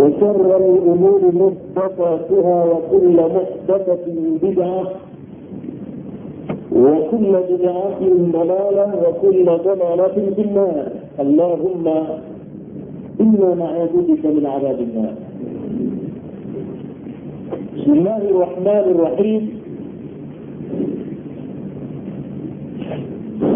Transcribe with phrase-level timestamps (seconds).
[0.00, 4.04] وشر الأمور محدثاتها وكل محدثة
[4.42, 4.84] بدعة
[6.72, 8.00] وكل بدعة
[8.32, 10.88] ضلالة وكل ضلالة في النار.
[11.20, 11.86] اللهم
[13.20, 15.14] إنا نعوذ بك من عذاب النار.
[17.76, 19.59] بسم الله الرحمن الرحيم.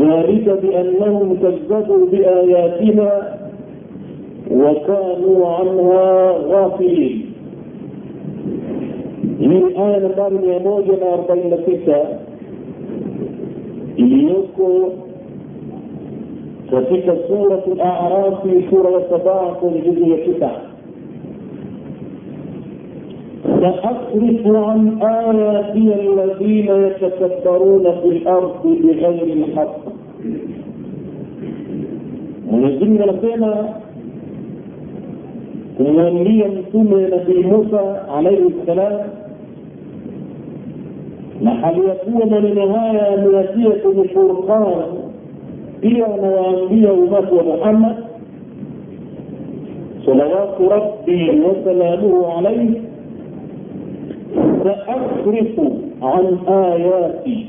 [0.00, 3.38] ذلك بأنهم كذبوا بآياتنا
[4.50, 7.28] وكانوا عنها غافلين.
[9.40, 12.04] من آية نمبر 149
[13.98, 14.88] إليكو
[16.72, 20.56] كتك سورة الأعراف في سورة السبعة الجزء التسع
[23.60, 29.87] سأصرف عن آياتي الذين يتكبرون في الأرض بغير الحق.
[32.50, 33.68] Mwenyezi anasema
[35.76, 38.92] kumwambia mtume Nabii Musa alaihi ssalam,
[41.42, 44.74] na hali ya kuwa maneno haya ameyatia kwenye Furqan,
[45.80, 47.96] pia anawaambia umati wa Muhammad
[50.06, 52.82] salawatu rabbi wasalamuhu alaihi
[54.64, 55.60] سأصرف
[56.02, 57.46] عن آياتي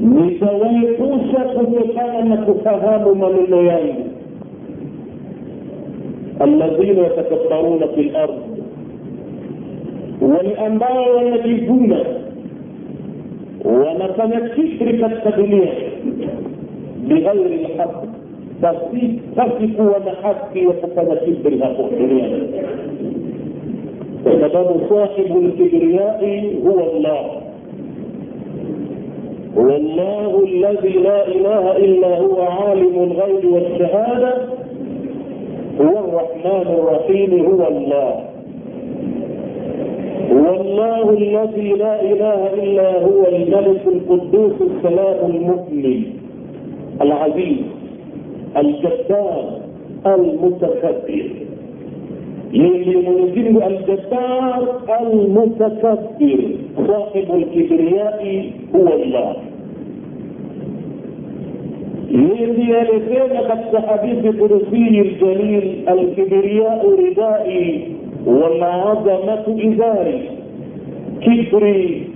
[0.00, 4.04] nitawaepusha kutokana na kufahamu maneno yangu
[6.38, 8.30] alladhina yatakabbaruna fi lard
[10.20, 12.04] wale ambao wanajivuna
[13.64, 15.72] wanafanya kibri katika dunia
[17.08, 18.04] bighairi lhaq
[18.60, 22.42] basi basi kuwa na haki ya kufanya kibri hapo duniani
[24.26, 26.22] وسبب صاحب الكبرياء
[26.66, 27.39] هو الله
[29.56, 34.34] هو الله الذي لا إله إلا هو عالم الغيب والشهادة.
[35.80, 38.24] هو الرحمن الرحيم هو الله.
[40.32, 46.02] هو الله الذي لا إله إلا هو الملك القدوس السلام المؤمن
[47.00, 47.58] العزيز
[48.56, 49.60] الجبار
[50.06, 51.39] المتكبر.
[52.52, 54.68] mwenye mwenyezimungu aljabbar
[55.00, 56.40] almutakabbir
[56.86, 59.36] sahibu lkibriyai huwa llah
[62.10, 67.88] mimi aliyesema katika hadithi kurusii ljalil alkibriyau ridai
[68.26, 70.30] wa maadhamatu izari.
[71.20, 72.10] Kibri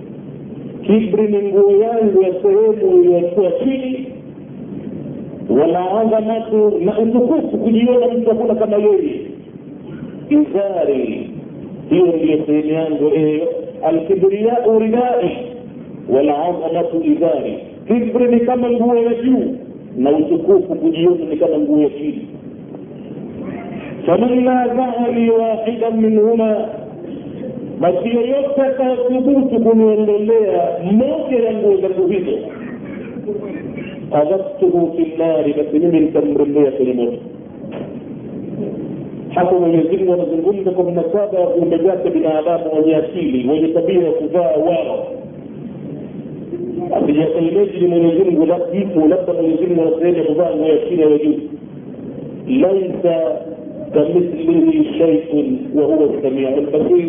[0.83, 4.07] kibri ni nguo yangu ya sehemu iliyokuwa chini.
[5.61, 9.24] Walaadhamatu na utukufu kujiona mtu hakuna kama yeye
[10.43, 11.31] izari
[11.91, 13.49] hiyo ndiyo sehemu yangu hiyo
[13.83, 15.37] alkibriyau ridai
[16.09, 17.59] walazamatu izari.
[17.87, 19.57] Kibri ni kama nguo ya juu.
[19.97, 22.29] Na utukufu kujiona ni kama nguo ya chini.
[24.07, 26.69] Faman nazahani wahidan minhuma.
[27.81, 32.39] Basi yeyote atakathubutu kuniondolea moja ya nguo zangu hizo
[34.13, 37.19] adhabtuhu fi nnari basi mimi nitamrembea kwenye moto
[39.35, 44.11] hapo Mwenyezi Mungu anazungumza kwa mnasaba wa viumbe vyake binadamu wenye akili wenye tabia ya
[44.13, 45.07] kuvaa wao
[46.97, 51.03] akijasaimeji ni Mwenyezi Mungu ipo labda Mwenyezi Mungu ana sehemu ya kuvaa nguo ya chini
[51.03, 51.41] ya juu
[52.61, 53.39] laisa
[53.95, 57.09] kamithlihi shay'un wa huwa samiu lbasir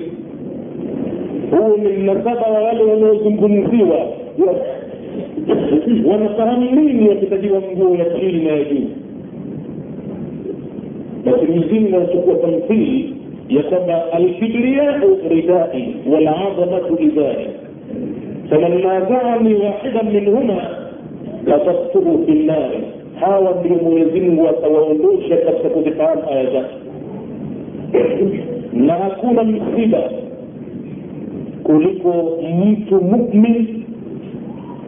[1.51, 3.97] huu ni mnasaba wa wale wanaozungumziwa
[6.11, 8.87] wanafahamu nini wakitajiwa nguo ya chini na ya juu
[11.25, 13.15] lakini mzimu inachukua tamthili
[13.49, 17.47] ya kwamba alkibriyau ridai walazamatu idai
[18.49, 20.61] faman nazani wahidan minhuma
[21.45, 22.79] kasaftuhu fi nnari
[23.19, 26.75] hawa ndio mwenyezimngu atawaondosha katika kuzifahamu aya zake.
[28.73, 29.99] Na hakuna msiba
[31.63, 33.83] kuliko mtu mumin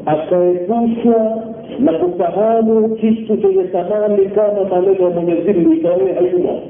[0.05, 1.46] akaepushwa
[1.79, 6.61] na kufahamu kitu chenye thamani kama maneno ya mwenyezi mungu ikawe hayumo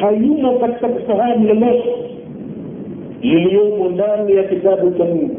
[0.00, 1.94] hayumo katika kufahamu lolote
[3.22, 5.36] liliyomo ndani ya kitabu cha mungu.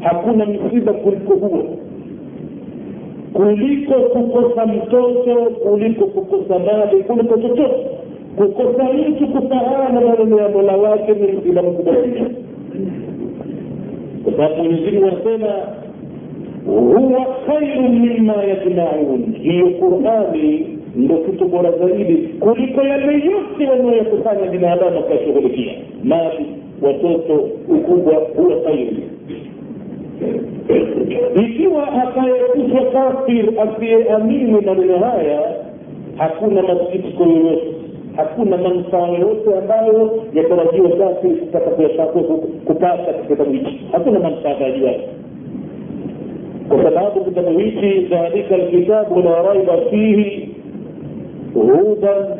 [0.00, 1.64] Hakuna msiba kuliko huo.
[3.32, 7.86] Kuliko kukosa mtoto kuliko kukosa mali kuliko chochote.
[8.36, 11.94] Kukosa mtu kufahamu maneno ya mola wake ni msiba mkubwa.
[14.24, 15.48] Kwa sababu mwenyezimungu anasema
[16.66, 19.34] huwa khairu mima yajmaun.
[19.42, 25.72] Hiyo qurani ndo kitu bora zaidi kuliko yale yote wanayokusanya binadamu akashughulikia
[26.04, 26.46] mali
[26.82, 27.34] watoto
[27.68, 28.96] ukubwa huwa khairu
[31.44, 35.40] ikiwa atayekufa kafir asiyeamini maneno haya
[36.16, 37.66] hakuna masikitiko yoyote
[38.16, 41.36] hakuna manufaa yoyote ambayo yatarajiwa kafir
[42.64, 45.08] kupata katika kitabu hichi hakuna manufaa yake
[46.68, 50.48] kitabu hichi dhalika lkitabu la raiba fihi
[51.54, 52.38] hudan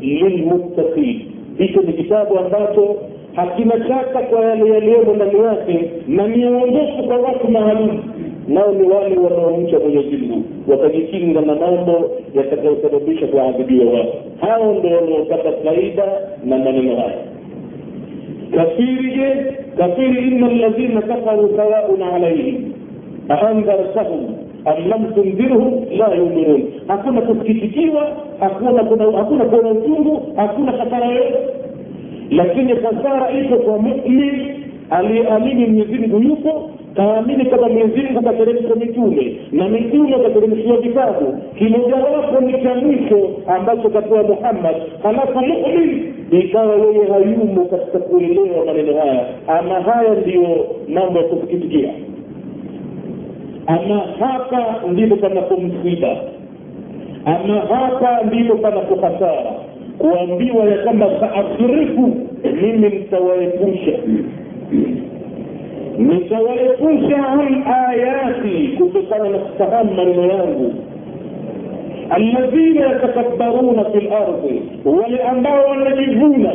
[0.00, 1.20] lilmuttaqin
[1.58, 2.96] hicho ni kitabu ambacho
[3.34, 7.98] hakina shaka kwa yale yaliyomo ndani yake na miongozo kwa watu maalum
[8.48, 15.52] nao ni wale wanaomcha mwenyezi mungu watajikinga na mambo yatakayosababisha kuadhibiwa wao hao ndo wanaopata
[15.52, 16.04] faida
[16.44, 17.18] na maneno haya
[18.56, 22.67] kafiri je kafiri ina ladhina kafaru sawaun alaihim
[23.28, 24.34] aandhartahum
[24.64, 28.08] am lam tundhirhum la yuminun hakuna kusikitikiwa
[28.40, 28.82] hakuna
[29.18, 31.38] hakuna kuona uchungu hakuna hasara yoyote
[32.30, 34.54] lakini hasara iko kwa mumin
[34.90, 42.74] aliyeamini mwenyezimngu yupo kaamini kama mwenyezimngu kateremsha mitume na mitume kateremshiwa vitabu kimojawapo ni cha
[42.74, 50.14] mwisho ambacho kapewa muhammad halafu mumin ikawa yeye hayumo katika kuelewa maneno haya ama haya
[50.14, 51.90] ndiyo mambo ya kusikitikia
[53.68, 56.16] ama hapa ndipo panapomsiba
[57.24, 59.52] ama hapa ndipo panapohasara
[59.98, 62.16] kuambiwa ya kwamba saasrifu
[62.62, 63.92] mimi nitawaepusha.
[65.98, 70.74] Nitawaepusha an ayati kutokana na kufahamu maneno yangu.
[72.10, 76.52] Alladhina yatakabbaruna fi lardi wale ambao wanajivuna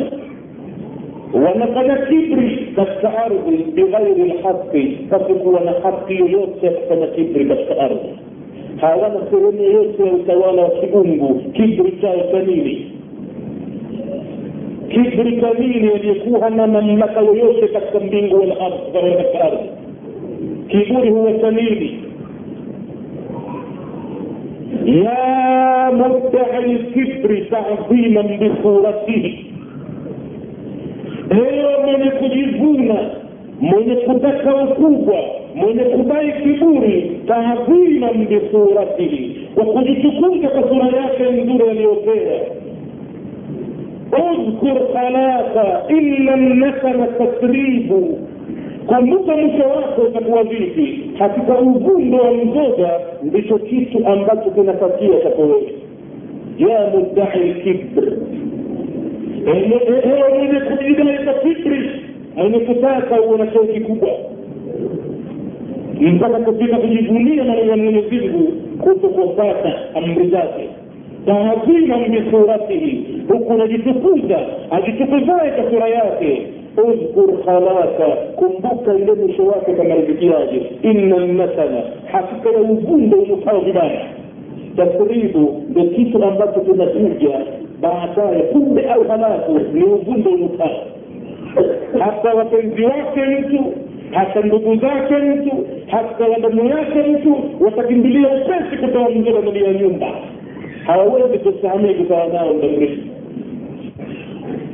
[1.34, 8.08] wanafanya kibri katika ardhi bighairi lhaqi pasikuwa na haki yoyote ya kufanya kibri katika ardhi
[8.80, 12.92] hawana sehemu yoyote ya utawala wa kiungu kibri chao cha nini
[14.88, 19.68] kibri cha nini aliyekuwa hana mamlaka yoyote katika mbingu wala ardhi katika ardhi
[20.68, 21.98] kiburi huwa cha nini
[25.04, 29.50] ya mudai lkibri tadhiman bisuratihi
[31.28, 33.10] huyo mwenye kujivuna
[33.60, 35.16] mwenye kutaka ukubwa
[35.54, 42.40] mwenye kudai kiburi taadhiman bisuratihi kwa kujitukuza kwa sura yake nzuri aliyopewa
[44.12, 48.18] udhkur halaka illa lnasana tasribu.
[48.86, 51.10] Kumbuka mwisho wako utakuwa vipi?
[51.18, 55.60] Hakika uvundo wa mzoga ndicho kitu ambacho kinapatia chako
[56.58, 58.12] ya mudai lkibr
[59.44, 61.90] mwenye kujidai fikri
[62.36, 64.08] mwenye kutaka uwe na cheo kikubwa.
[66.00, 68.52] Mpaka kufika kujivunia maneno ya mwenyezi mungu
[68.82, 70.68] kutokufata amri zake.
[71.26, 74.38] Taadhima min suratihi huku unajitukuza
[74.70, 76.46] ajitukuzaye kwa sura yake.
[76.76, 78.06] Udhkur khalaka
[78.36, 81.82] kumbuka ile mwisho wake kamalizikiaje inna lmasala
[82.12, 84.06] hakika ya uvundo unukao vibaya
[84.76, 85.82] tasribu ndo
[87.80, 90.86] baadaye punde au halafu ni uvundo unukao
[91.98, 93.64] hata wapenzi wake mtu
[94.10, 100.06] hata ndugu zake mtu hata wadamu yake mtu watakimbilia upesi kutoa mzura ndani ya nyumba.
[100.86, 103.02] Hawawezi kustahamili kukaa nao muda mrefu.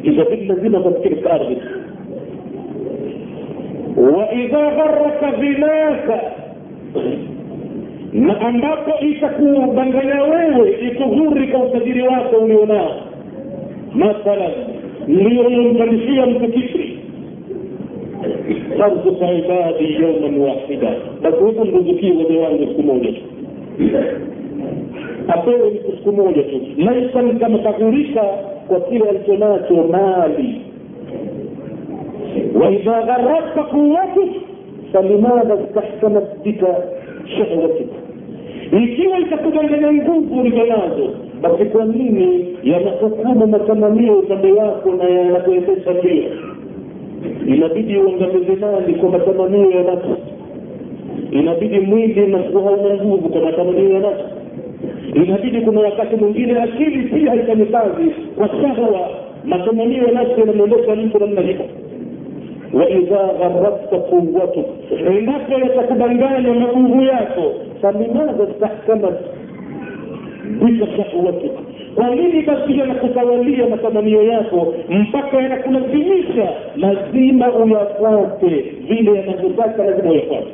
[0.03, 1.57] Itabidi lazima tafikiri ardhi.
[4.17, 6.21] Waidha gharaka ghinaka
[8.13, 12.91] na ambapo itakudanganya wewe ikughuri kwa utajiri wako ulionao.
[13.95, 14.51] Mathalan
[15.09, 16.99] ndio uliompanishia mtu kifri.
[18.79, 23.13] Tarzuka ibadi yauman wahida basi huku mruzukie waja wangu siku moja.
[23.13, 23.21] Tu
[25.29, 26.61] apewe mtu siku moja tu.
[26.79, 28.23] Maisha ni kama kaghurika
[28.69, 30.61] kwa kile alichonacho mali.
[32.63, 34.31] Waidha gharaka quwatuk
[34.93, 36.75] falimadha stahkamat bika
[37.37, 37.89] shahwatik
[38.85, 41.11] ikiwa itakudanganya nguvu ulizo nazo
[41.43, 46.29] basi kwa nini yanahukumu matamanio upande wako na yanakuendesha pia?
[47.47, 50.09] Inabidi uangamize mali kwa matamanio ya nafsi.
[51.31, 54.25] Inabidi mwili unakuwa hauna nguvu kwa matamanio ya nafsi.
[55.15, 59.11] Inabidi kuna wakati mwingine akili pia haifanyi kazi kwa shahwa
[59.45, 61.65] matamanio ya nafsi yanamwendesha mtu namna hivyo
[62.73, 64.67] waidha gharakta quwatuk
[65.17, 69.15] endapo yatakudanganya maguvu yako falimadha stahkamat
[70.65, 71.53] bika shahwatik
[71.95, 76.49] kwa nini basi yanakutawalia matamanio yako mpaka yanakulazimisha?
[76.77, 78.49] Lazima uyafuate
[78.89, 80.47] vile yanavyotaka lazima uyafuate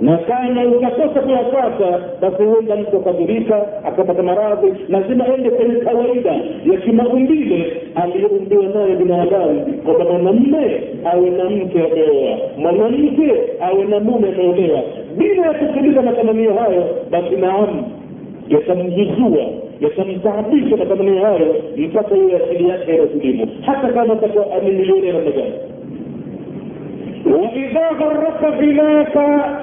[0.00, 6.30] na kama utakosa kuyapata basi huenda mtu akadhurika akapata maradhi lazima ende kwenye kawaida
[6.72, 14.28] ya kimaumbile aliyoumbiwa nayo binadamu kwamba mwanamme awe na mke ameoa mwanamke awe na mume
[14.28, 14.80] ameolewa.
[15.16, 17.84] Bila ya kutuliza matamanio hayo basi naam
[18.48, 19.44] yatamjuzua
[19.80, 25.52] yatamtaabisha matamanio hayo mpaka hiyo asili yake yanatulimu hata kama atakuwa amemilioni namna gani
[27.34, 29.56] waidha gharaka ghinaka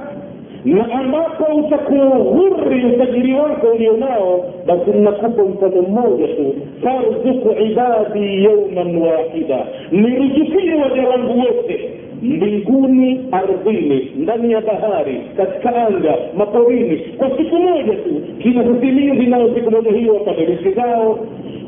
[0.65, 6.55] na ambapo utakughuri utajiri wako ulionao basi nakupa mfano mmoja tu.
[6.84, 9.65] Farzuku ibadi yauman wahida.
[9.91, 11.89] Niruzukie waja wangu wote.
[12.22, 16.98] Mbinguni ardhini ndani ya bahari katika anga maporini.
[17.17, 21.20] Kwa siku moja tu kina sisimizi nao siku moja hiyo wapate riski zao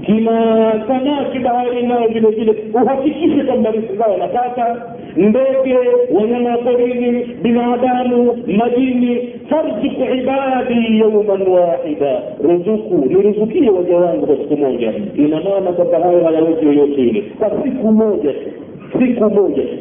[0.07, 4.83] kina samaki bahari nao vile vile uhakikishe kwamba riski zao wanapata
[5.17, 5.77] ndege
[6.15, 14.57] wanyama wa porini binadamu majini farzuku ibadi yauman wahida ruzuku niruzukie waja wangu kwa siku
[14.57, 18.51] moja ina maana kwamba hayo hayawezi yoyote ile kwa siku moja tu
[18.99, 19.77] siku moja tu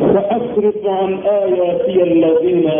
[0.00, 2.70] سأصرف عن آياتي الذين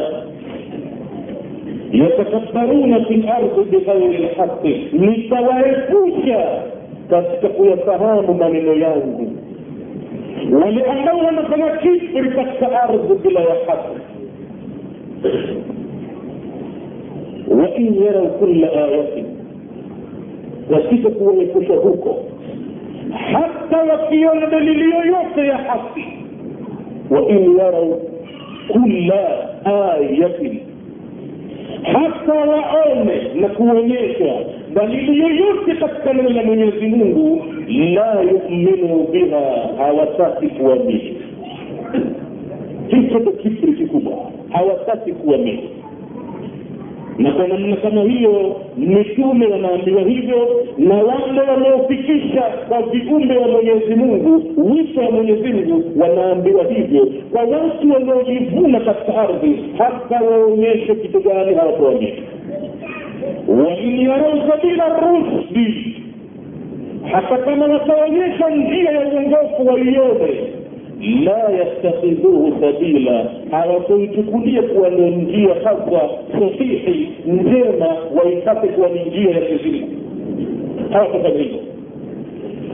[1.94, 6.24] يتكبرون في الأرض بغير الحق لتوارثوش
[7.10, 9.36] تستقوى فهام من الياوم
[10.51, 13.86] ولأنه مثلا كبر تحت الأرض بلا حق.
[17.48, 19.24] وإن يروا كل آية
[20.72, 22.18] وسيتكوى يكشفوك
[23.12, 25.96] حتى وكيون لليو يا حق.
[27.12, 27.96] وإن يروا
[28.74, 29.12] كل
[29.68, 30.60] آية
[31.94, 34.34] hata waone na kuonyesha
[34.74, 37.46] dalili yoyote katika neno la mwenyezi mungu
[37.94, 41.18] la yuminu biha hawataki kuamini.
[42.88, 44.13] Hicho ndo kibri kikubwa
[44.50, 45.70] hawataki kuamini.
[47.18, 53.96] Na kwa namna kama hiyo mitume wanaambiwa hivyo na wale wanaofikisha kwa viumbe wa mwenyezi
[53.96, 61.20] mungu wito wa mwenyezi mungu wanaambiwa hivyo kwa watu waliojivuna katika ardhi hata waonyeshe kitu
[61.20, 62.22] gani hawakuonyesha
[63.48, 65.96] wain yarau sabila rusdi
[67.12, 70.54] hata kama wataonyesha njia ya uongofu waione
[71.25, 77.88] la yattakhidhuhu sabila hawakuichukulia kuwa ndio njia haswa sahihi njema
[78.24, 79.88] waipate kuwa ni njia ya kizimu
[80.92, 81.60] hawakufanya hivyo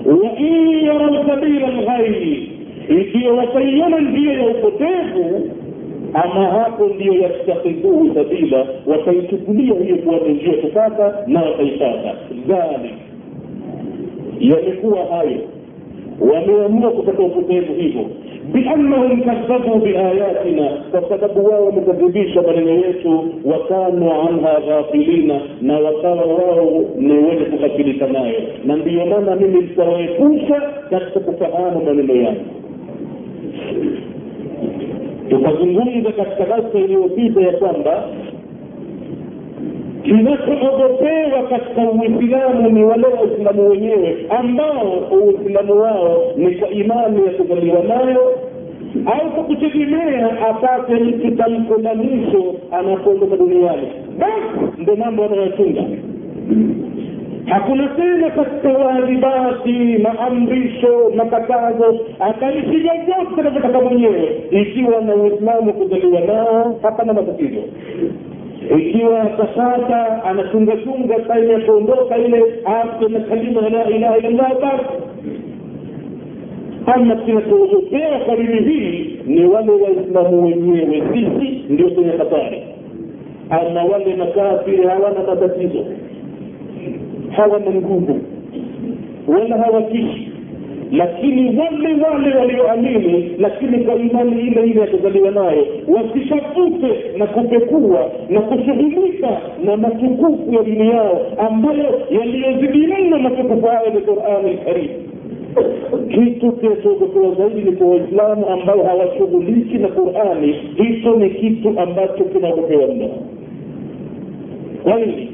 [0.05, 2.50] wain yarau sabila lghairi
[2.99, 5.49] ikiwa wataiona njia ya upotevu
[6.13, 12.13] ama hapo ndiyo yastakhidhuhu sabila wataichukulia hiyo kuwa ni njia kupata na wataipata.
[12.47, 12.91] Dhalik.
[14.39, 15.39] Yamekuwa hayo.
[16.19, 18.01] Wameamua kupata upotevu hivyo.
[18.53, 26.83] Biannahum kadhabu biayatina kwa sababu wao wamekadhibisha maneno yetu wakanu anha ghafilina na wakawa wao
[26.97, 28.39] ni wenye kughafilika nayo.
[28.65, 32.41] Na ndiyo maana mimi nitawaepusha katika kufahamu maneno yangu
[35.31, 38.03] tukazungumza katika darsa iliyopita ya kwamba
[40.03, 47.83] kinachoogopewa katika uislamu ni wale waislamu wenyewe ambao uislamu wao ni kwa imani ya kuzaliwa
[47.83, 48.37] nayo
[49.05, 53.87] au kwa kutegemea apate mtu tamko la mwisho anapoondoka duniani.
[54.19, 55.83] Basi ndo mambo anayochunga
[57.45, 64.41] hakuna tena katika waadhibati maamrisho makatazo akaishi vyovyote anavyotaka mwenyewe.
[64.51, 67.61] Ikiwa na uislamu kuzaliwa nao hapana matatizo.
[68.77, 74.85] Ikiwa sasa anachungachunga time ya kuondoka ile afe na kalima la ilaha illallah basi.
[76.85, 82.63] Ama kinachoogopea kwa hii ni wale waislamu wenyewe sisi ndio kwenye hatari.
[83.49, 85.85] Ama wale makafiri hawana matatizo
[87.35, 88.19] hawana nguvu
[89.27, 90.27] wala hawatishi.
[90.91, 98.41] Lakini wale wale walioamini lakini kwa imani ile ile yakuzaliwa nayo wasitafute na kupekua na
[98.41, 104.89] kushughulika na matukufu ya dini yao ambayo yaliyozidi mno matukufu hayo ni qurani lkarim
[106.09, 112.87] kitu kinachoogopewa zaidi ni kwa waislamu ambao hawashughuliki na qurani hicho ni kitu ambacho kinaogopewa
[112.87, 113.09] mno
[114.83, 115.29] kwa nini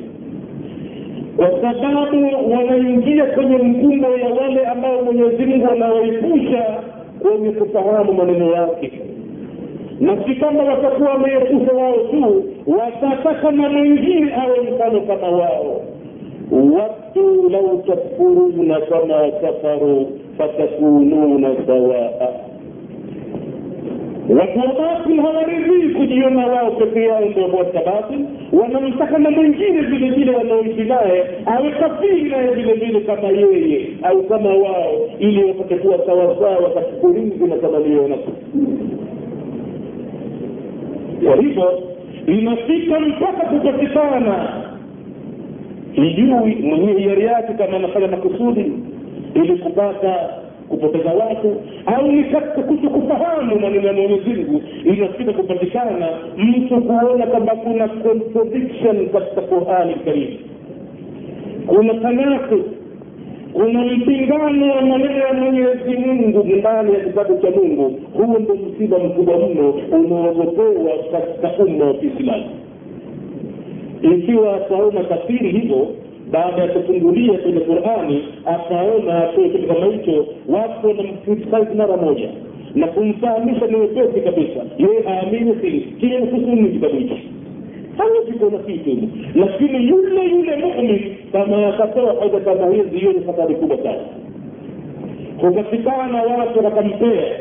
[1.38, 6.66] kwa sababu wanaingia kwenye mkumbo ya wale ambao mwenyezi mungu anawaepusha
[7.22, 8.92] kwenye kufahamu maneno yake.
[10.00, 15.82] Na si kwamba watakuwa wameepusha wao tu watataka na mwingine awe mfano kama wao.
[16.52, 22.10] Watu lau takfuruna kama kafaru fatakununa sawaa
[24.30, 28.26] watu wa batil hawaridhii kujiona wao peke yao ndio watu basi
[28.62, 34.24] wanamtaka na mwingine vile vile wanaoishi naye awe kafiri naye vile vile kama yeye au
[34.24, 38.32] kama wao ili wapate kuwa sawasawa katika ulinzi na tamanio nafsi
[41.26, 41.84] kwa hivyo
[42.28, 44.64] inafika mpaka kupatikana
[45.96, 48.72] sijui mwenye hiari yake kama anafanya makusudi
[49.34, 50.30] ili kupata
[50.70, 51.56] kupoteza watu
[51.86, 56.08] au ni kuto kufahamu maneno ya mwenyezi mungu inafika kupatikana
[56.38, 60.38] mtu kuona kwamba kuna contradiction katika qurani karimu
[61.68, 62.64] kuna tanakul
[63.54, 68.00] kuna mpingano wa maneno ya mwenyezi mungu ndani ya kitabu cha mungu.
[68.14, 72.46] Huo ndo msiba mkubwa mno unaogopewa katika umma wa kiislamu.
[74.02, 75.88] Ikiwa ataona kafiri hivyo
[76.32, 82.30] baada ya kufungulia kwenye qurani akaona atoe kitu kama hicho watu wanamkritisize mara moja.
[82.76, 84.60] Na kumfahamisha ni wepesi kabisa.
[84.78, 87.30] Yeye aamini kile kusuni kitabu hichi
[87.98, 88.98] hawezi kuona kitu
[89.36, 94.02] lakini yule yule mumin kama akatoa hoja kama hizi hiyo ni hatari kubwa sana.
[95.40, 97.40] Kupatikana watu wakampea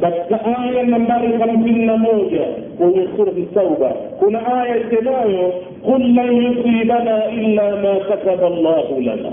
[0.00, 2.40] katika aya nambari hamsini na moja
[2.78, 5.52] kwenye surati tauba kuna aya isemayo
[5.84, 9.32] qul lan yusibana illa ma kataba llahu lana.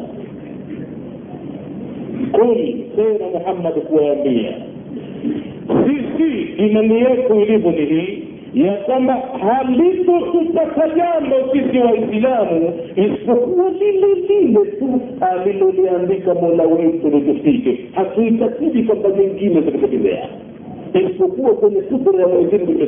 [2.32, 4.52] Qul sema muhammad kuwaambia
[5.86, 14.66] sisi imani yetu ilivyo ni hii ya kwamba halitotupata jambo sisi waislamu isipokuwa lile lile
[14.66, 20.28] tu aliloliandika mola wetu litufike hatuitakidi kwamba mengine zikatokezea
[20.94, 22.88] isipokuwa kwenye sura ya mwenyezi mungu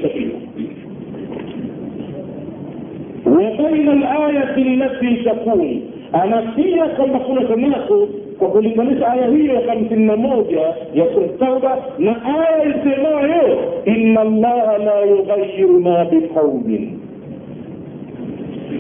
[3.26, 5.82] baina wabaina alayati allati takun
[6.14, 8.08] anasia kwamba kuna tanako
[8.40, 10.60] kwa kulinganisha aya hiyo ya hamsini na moja
[10.94, 17.00] ya sura tauba na aya isemayo ina llaha la yughayiru ma biqaumin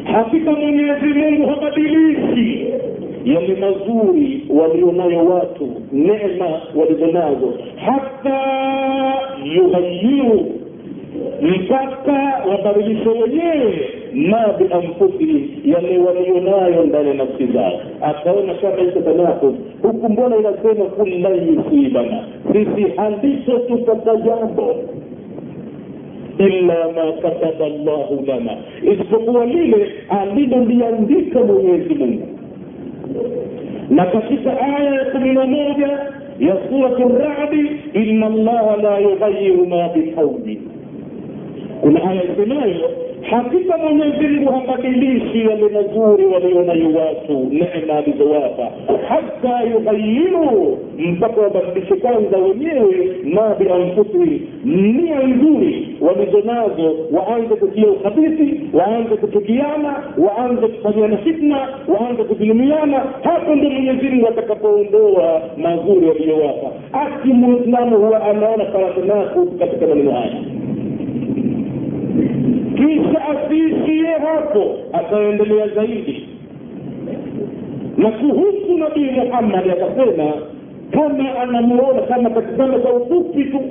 [0.03, 2.67] hakika mwenyezi mungu habadilishi
[3.25, 7.53] yale mazuri walionayo watu neema walizonazo
[7.85, 8.39] hata
[9.55, 10.45] yughayiru
[11.41, 17.81] mpaka wabadilishe wenyewe ma bianfusihim yale walionayo ndani ya nafsi zao.
[18.01, 21.39] Akaona kama iko tanafus huku mbona inasema kul lan
[23.21, 24.75] sisi tupata jambo
[26.37, 28.57] illa ma kataba llahu lana.
[28.93, 32.27] Isipokuwa lile aliloliandika mwenyezi mungu
[33.89, 35.87] na katika aya ya kumi na moja
[36.39, 40.61] ya suratu radi ina allaha la yughayiru ma biqaumin
[41.81, 42.89] kuna aya isemayo
[43.29, 48.71] hakika mwenyezi mungu habadilishi yale mazuri walionayo watu neema alizowapa.
[49.07, 59.15] Hata yuhayiru mpaka wabadilishe kwanza wenyewe ma bianfusihim nia nzuri walizonazo waanze kutia ukhabithi waanze
[59.15, 63.03] kuchukiana waanze kufanyana fitna waanze kudhulumiana.
[63.23, 70.31] Hapo ndo mwenyezi mungu atakapoondoa mazuri waliyowapa aki muislamu huwa anaona faratanaku katika maneno haya
[72.83, 76.29] kisha asiishie hapo ataendelea zaidi.
[77.97, 80.33] Na kuhusu nabii muhammadi akasema
[80.91, 83.61] kama anamuona kama katikana kwa ufupi tu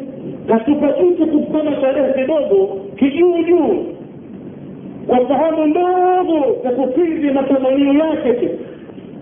[0.48, 3.84] katupa jicho kusema tarehe kidogo kijuu juu
[5.06, 8.48] kwa fahamu ndogo za kukidhi matamanio yake tu.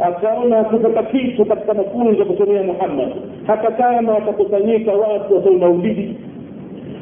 [0.00, 3.08] Akaona akupata kitu katika mafunzo ya muhammadi muhammad.
[3.46, 6.16] Hata kama watakusanyika watu maulidi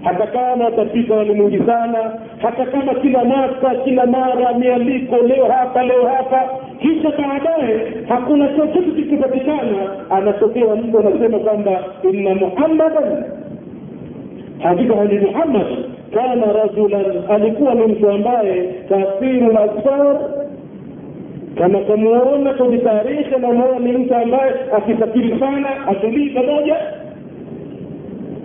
[0.04, 6.06] hata kama watafika walimwingi sana hata kama kila mwaka kila mara mialiko leo hapa leo
[6.06, 6.48] hapa
[6.80, 9.76] kisha baadaye hakuna chochote kikipatikana
[10.10, 13.24] anatokea mtu anasema kwamba inna muhammadan.
[14.62, 15.66] Hakika hali muhammad
[16.14, 20.16] kana rajulan alikuwa ni mtu ambaye kathiru lasfar
[21.58, 26.76] kama kamuona kwenye tarehe namuona ni mtu ambaye akisafiri sana atulii pamoja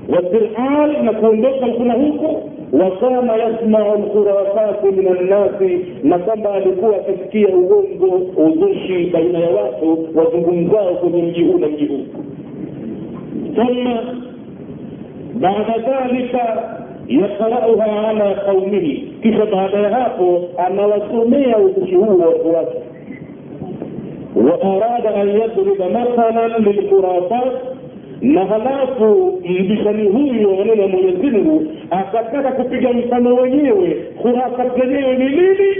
[0.09, 9.11] والترحال نكون kuna huko wakana yasmau lkhurafati min annasi na kwamba alikuwa akisikia uongo uzushi
[9.13, 12.05] baina ya watu wazungumzao kwenye mji huu na mji huu
[13.55, 14.03] thumma
[15.35, 16.63] baada dhalika
[17.09, 22.79] yaqrauha ala qaumihi kisha baada ya hapo anawasomea uzushi huu watu wake
[24.37, 27.53] وأراد أن يضرب مثلا للخرافات
[28.24, 35.16] na halafu mbishani huyu wa maneno ya mwenyezi mungu akataka kupiga mfano wenyewe khurafat zenyewe
[35.18, 35.76] ni nini?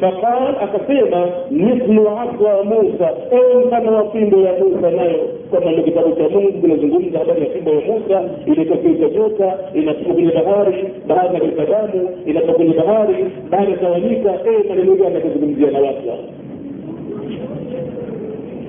[0.00, 3.10] Faqal akasema mithlu aswa musa.
[3.30, 5.28] Ewe mfano wa fimbo ya musa nayo.
[5.52, 10.32] Kama ndo kitabu cha mungu kinazungumza habari ya fimbo ya musa ilitokeza joka inatoka kwenye
[10.32, 13.14] bahari bahari ya damu inatoka kwenye bahari
[13.50, 16.08] bahari itawanyika ewe maneno gani akazungumzia na watu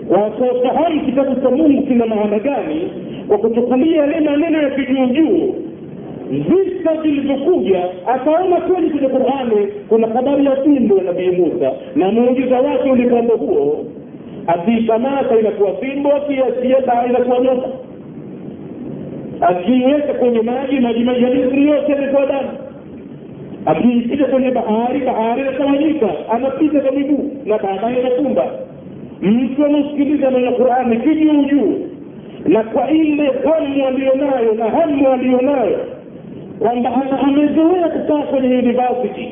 [0.10, 2.92] wasiofahamu kitabu cha mungu kina maana gani?
[3.28, 5.56] Kwa kuchukulia yale maneno ya kijuujuu
[6.32, 11.72] visa vilivyokuja akaona kweli kwenye qurani kuna habari ya fimbo ya nabii musa.
[11.96, 13.86] Na muujiza wake ulipando huo
[14.48, 17.68] akiikamata inakuwa fimbo akiasieta inakuwa nyota.
[19.42, 22.50] Akiiweka kwenye maji maji maji misri yote yamekuwa damu.
[23.66, 28.46] Akiipita kwenye bahari bahari inatawanyika anapita kwa miguu na baadaye inafumba
[29.24, 31.90] mtu anasikiliza neno qurani kijuujuu
[32.46, 35.80] na kwa ile hamu aliyonayo na hamu aliyonayo
[36.60, 39.32] kwamba amezoea kukaa kwenye university.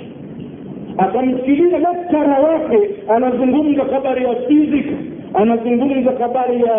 [0.97, 2.77] Akamsikiliza daktara wake
[3.15, 4.93] anazungumza habari ya physics
[5.34, 6.76] anazungumza habari ya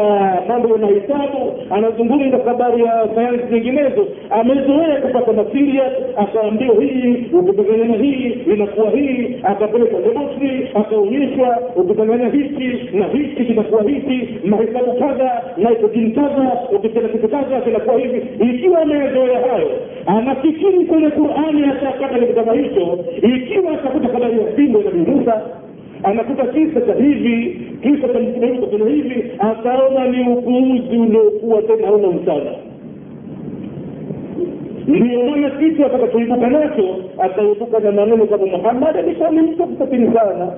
[0.49, 4.07] mambo ya mahesabu anazungumza habari ya sayansi nyinginezo.
[4.31, 5.83] Amezoea kupata masiria
[6.17, 14.29] akaambiwa hii ukipigania hii inakuwa hii akapelekwa laboratory akaonyeshwa ukipigania hiki na hiki kinakuwa hiki
[14.49, 18.23] mahesabu kadha nitrogen kadha ukitenda kitu kadha kinakuwa hivi.
[18.55, 19.71] Ikiwa amezoea hayo
[20.07, 22.99] anafikiri kwenye qurani atapata kitu kama hicho.
[23.23, 25.43] Ikiwa atakuta habari ya fimbo na Musa
[26.03, 32.09] anakuta kisa cha hivi kisa cha mtume kafanya hivi akaona ni upuuzi uliokuwa tena hauna
[32.09, 32.51] msada
[34.87, 38.97] ndio maana kitu atakachoibuka nacho ataibuka na maneno kama muhammad
[39.43, 40.53] mtu kusafiri sana.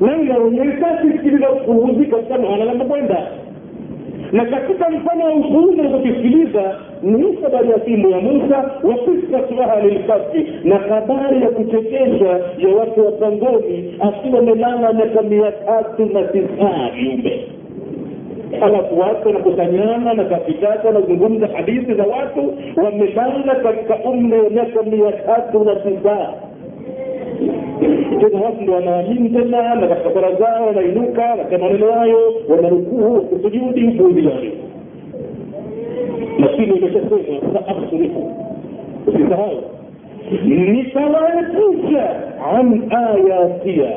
[0.00, 3.26] Na inaonyesha sikiliza upuuzi katika mahala kwenda
[4.32, 9.90] na katika mfano wa upuuzi unazokisikiliza ni habari ya fimbo ya musa wa kisatu ahli
[9.90, 16.22] lkafi na habari ya kuchekesha ya watu wa pangoni akiwa amelala miaka mia tatu na
[16.22, 17.44] tisaa viumbe.
[18.62, 25.12] Alafu watu wanakusanyana na katikati wanazungumza hadithi za watu wamelala katika umri wa miaka mia
[25.12, 26.32] tatu na tisaa
[28.20, 33.80] tena watu ndo wanaamini tena na katika sala zao wanainuka katika maneno hayo wanarukuu wakusujudi
[34.22, 34.52] gani
[36.38, 37.18] lakini imeshasema
[37.52, 38.32] saasrifu
[39.06, 39.62] usisahau
[40.46, 42.10] nitawaepusha
[42.58, 43.90] an ayatia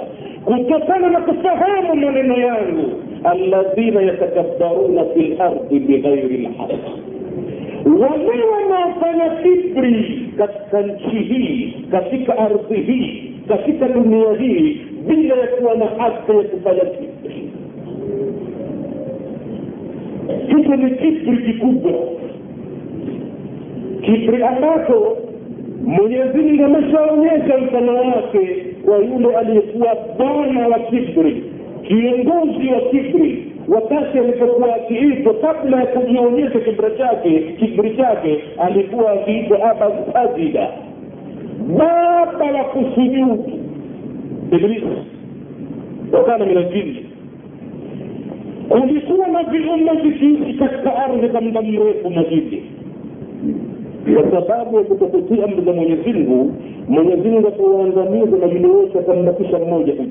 [0.45, 2.89] kutokana na kufahamu maneno yangu
[3.23, 6.71] alladhina yatakabbaruna fi lardi bighairi lhaq
[7.85, 15.75] wale wanaofanya kibri katika nchi hii katika ardhi hii katika dunia hii bila ya kuwa
[15.75, 17.51] na haki ya kufanya kibri
[20.47, 21.91] hicho ni kibri kikubwa.
[24.01, 25.17] Kibri ambacho
[25.85, 31.43] mwenyezi mungu ameshaonyesha mfano wake kwa yule aliyekuwa bwana wa kibri
[31.87, 39.71] kiongozi wa kibri wakati alipokuwa akiitwa kabla ya kujionyesha kibra chake kibri chake alikuwa akiitwa
[39.71, 40.69] abasajida
[41.77, 43.43] baba la kusujudu.
[44.51, 44.83] Iblis
[46.11, 47.05] wakana min aljini
[48.69, 52.63] kulikuwa na viumbe vikiishi katika ardhi kwa muda mrefu majini
[54.13, 60.09] kwa sababu ya kutokutii amri za mwenyezi mungu akuwaangamiza majini wote akambakisha mmoja huyu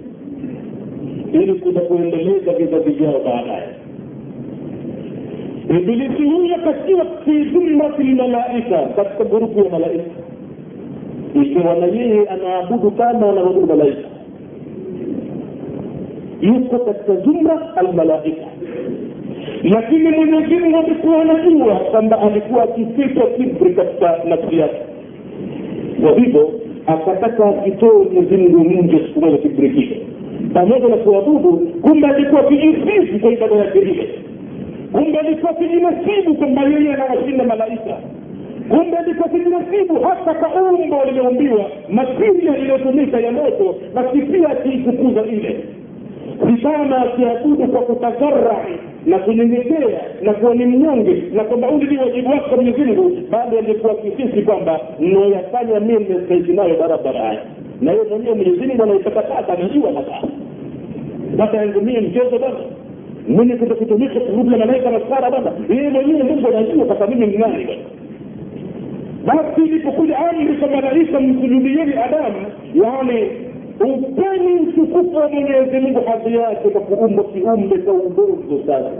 [1.33, 3.69] ili kuja kuendeleza vizazi vyao baadaye.
[5.79, 10.11] Ibilisi huyo akatiwa fi dhumrati lmalaika katika gurupu ya malaika
[11.35, 14.09] ikiwa na yeye anaabudu kama anaabudu malaika.
[16.40, 18.47] Yuko katika zumra almalaika.
[19.62, 24.81] Lakini mwenyezi mungu alikuwa anajua kwamba alikuwa akificha kibri katika nafsi yake.
[26.03, 26.51] Kwa hivyo
[26.87, 30.01] akataka akitoe mwenyezi mungu nje siku moja kibri kile.
[30.55, 34.09] Pamoja na kuabudu kumbe alikuwa kijisifu kwa ibada yake ile.
[34.93, 37.97] Kumbe alikuwa kijinasibu kwamba yeye anawashinda malaika
[38.71, 45.65] kumbe alikuwa kijinasibu hata kwa umbo limeumbiwa matiria iliyotumika ya moto basi pia akiitukuza ile.
[46.57, 48.75] Sitana akiabudu kwa kutadharai
[49.07, 53.17] na kunyenyekea na kuwa ni mnyonge na kwamba uli ni wajibu wake kwa mwenyezi mungu
[53.31, 57.41] bado alikuwa kisisi kwamba mnaoyafanya mimi staishi nayo barabara haya
[57.81, 60.29] na hiyo mwenyewe mwenyezi mungu anaitakataka anajua hata
[61.37, 62.57] baba yangu mie mchezo bana
[63.29, 67.65] mwenye kuta kutumika kurudi na malaika masara bana yeye mwenyewe mungu anajua kasa mimi mnani
[67.65, 67.81] bana
[69.27, 73.31] basi ilipokuja amri kwa malaika msujudieni adamu yaani
[73.81, 78.91] upeni utukufu wa mwenyezi mungu hadhi yake kwa kuumba kiumbe cha udongo sasa.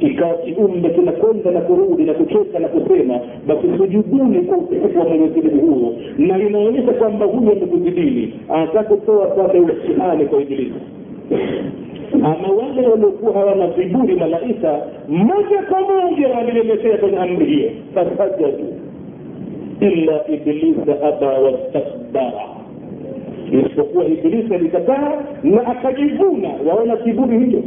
[0.00, 5.40] Ikawa kiumbe kinakwenda na kurudi na kucheka na kusema basi sujuduni kwa utukufu wa mwenyezi
[5.40, 5.94] mungu huo.
[6.18, 10.74] Na inaonyesha kwamba huyo amekuzidini anataka kutoa pale mtihani kwa ibilisi.
[12.14, 17.70] Ama wale waliokuwa hawana viburi malaika moja kwa moja walielekea kwenye amri hiyo.
[17.94, 18.64] Fasajadu
[19.80, 22.44] illa iblisa aba wastakbara
[23.52, 26.48] isipokuwa iblisi alikataa na akajivuna.
[26.68, 27.62] Waona kiburi hicho?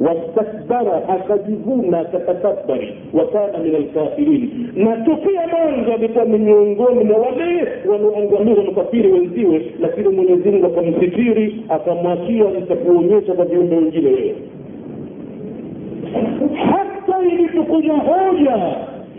[0.00, 4.68] Wastakbara akajivuna akatakabari wakana min alkafirin.
[4.76, 12.44] Na tokea mwanzo alikuwa ni miongoni mwa wale walioangamiza makafiri wenziwe lakini mwenyezimungu akamsitiri akamwachia
[12.50, 14.34] nitakuonyesha kwa viumbe wengine wewe.
[16.54, 18.76] Hata ilipokuja hoja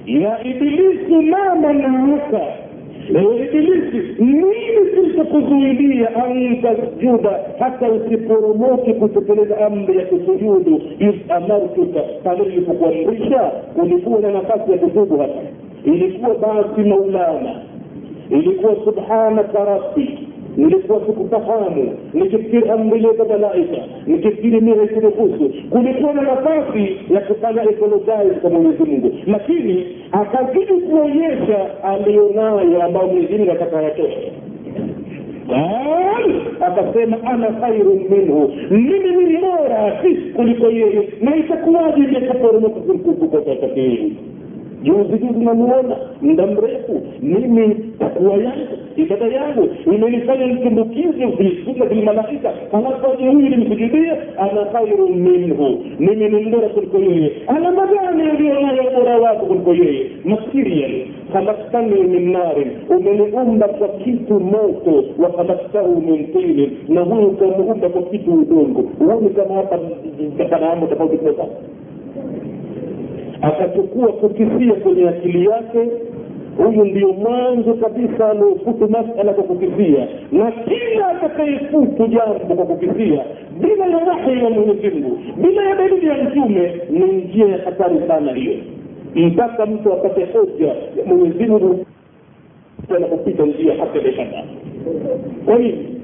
[0.08, 2.42] ya ibilisi mama naaka
[3.16, 4.46] ewe ibilisi nini
[4.96, 10.82] kilichokuzuilia an tasjuda hata usiporomoke kutekeleza amri ya kusujudu?
[11.00, 15.40] Id amartuka pale ilipokuamrisha ulikuwa na nafasi ya kutubu hapa.
[15.86, 17.62] Ilikuwa basi maulana
[18.30, 20.27] ilikuwa subhanaka rabbi
[20.58, 28.50] nilikuwa sikufahamu nikifikiri amrileta malaika nikifikiri mimi kuruhusu kulikuwa na nafasi ya kufanya ekologai kwa
[28.50, 29.14] mwenyezi mungu.
[29.28, 34.32] Lakini akazidi kuonyesha aliyonayo ambayo mwenyezi mungu atakayatosha
[36.62, 38.54] akasema ana khairun minhu.
[38.72, 40.04] Mimi ni bora
[40.36, 41.10] kuliko yeye.
[41.22, 44.16] Na itakuwaje imekaporomoka kumkukukotakatihi
[44.84, 47.02] juzi juzi namuona muda mrefu.
[47.22, 55.08] Mimi takua yangu ibada yangu imenifanya nitumbukize visuna vilmalaika halafu aje huyu nimsujudie ana khairu
[55.10, 55.86] minhu.
[56.00, 57.32] Mimi ni mbora kuliko yeye.
[57.48, 60.06] Alama gani aliyonayo ubora wako kuliko yeye.
[60.26, 60.92] Material
[61.34, 62.68] khalaktani min narin.
[62.90, 68.82] Umeniumba kwa kitu moto wa khalaktahu min tinin na huyu ukamuumba kwa kitu udongo.
[69.00, 69.80] Huoni kama hapa
[70.50, 71.50] kanaamo tofauti kubwa sana
[73.42, 75.90] akachukua kukisia kwenye akili yake.
[76.58, 83.24] Huyu ndio mwanzo kabisa aliofutu masala kwa kukisia na kila atakayefutu jambo kwa kukisia
[83.62, 85.04] bila ya wahi wa mwenyezi
[85.38, 88.54] bila ya dalili ya mtume ni njia ya hatari sana hiyo.
[89.16, 91.86] Mpaka mtu apate hoja ya mwenyezi mungu
[93.46, 94.44] njia hata biashara
[95.46, 95.97] kwa nini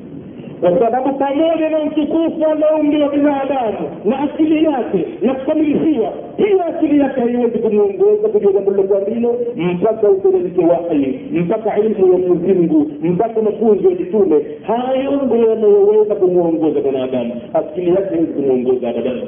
[0.62, 7.22] kwa sababu pamoja na utukufu anaumbiwa binadamu na asili yake na kukamilisiwa hiyo asili yake
[7.22, 13.42] haiwezi kumwongoza kujua jambo lilokuwa ndilo mpaka uteremke wahi mpaka ilmu ya mwenyezi mungu mpaka
[13.42, 14.46] mafunzo ya mitume.
[14.68, 17.34] Hayo ndio yanayoweza kumwongoza binadamu.
[17.54, 19.22] Asili yake haiwezi kumwongoza abadan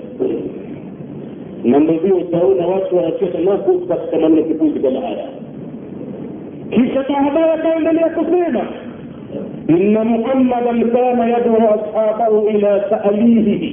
[1.63, 5.27] na ndivyo utaona watu wanacheza nako katika maneno kipuzi kama haya.
[6.69, 8.67] Kisha sahaba wakaendelea kusema
[9.70, 13.72] إن محمدا كان يدعو أصحابه إلى تأليهه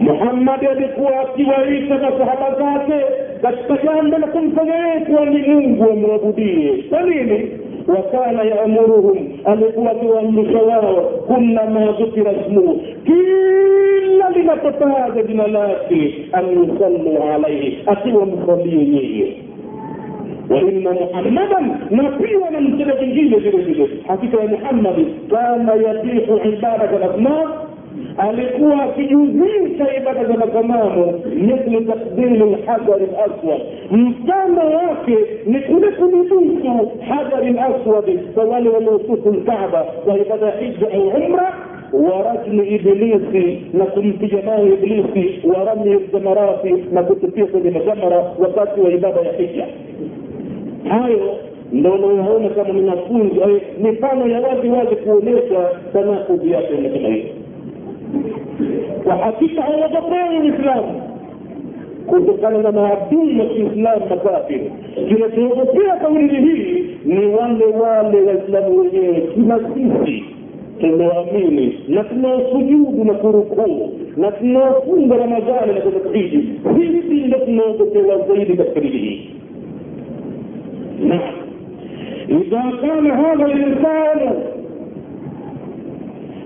[0.00, 3.04] محمد alikuwa akiwaita masahaba zake
[3.42, 7.50] katika jambo la kumfanya yeye kuwa ni mungu wamwabudie kwa nini
[7.88, 17.78] wakana yaamuruhum alikuwa akiwaamrisha wao kullama dhukira smuhu kila linapotaja jina lake an yusallu alaihi
[17.86, 19.36] akiwa msalie yeye
[20.49, 21.59] وإن محمدا
[21.91, 27.47] نبي من سبق الجيل جل حقيقة محمد كان يبيح عباده الأصنام.
[28.29, 31.19] الكوى في جزيره عباده الأصنام.
[31.35, 33.59] مثل تقديم الحجر الأسود.
[33.91, 35.09] من كان واقف
[35.47, 38.19] نقول لكم نصوص حجر الأسود.
[38.35, 39.85] طوال موصوف الكعبة.
[40.07, 41.49] وهي وعباده حج أو عمرة
[41.93, 46.65] ورجم إبليس لكم في جماعة إبليس ورمي الزمرات.
[46.65, 49.65] لكم في قلب الجمره وقتل عبادة الحجه
[50.89, 51.35] hayo
[51.73, 57.25] ndo unayoona kama ni mafunzo mifano ya wazi wazi kuonyesha tanakudi yake nasema hiyo
[59.03, 61.01] kwa hakika hawagopewi uislamu
[62.07, 64.71] kutokana na maadui ya kiislamu makafiri
[65.07, 70.23] kinachoogopea kaulili hii ni wale wale waislamu wenyewe kina sisi
[70.79, 75.99] tunaamini na tunaosujudu na kurukuu na tunaofunga ramadhani na kwenda
[76.75, 79.29] sisi ndo tunaogopewa zaidi katika dini hii
[81.00, 81.32] نعم
[82.28, 84.34] إذا كان هذا الإنسان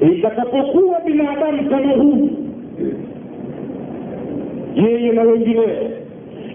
[0.01, 2.31] itakapokuwa binadamu kama huyu
[4.75, 5.65] yeye na wengineo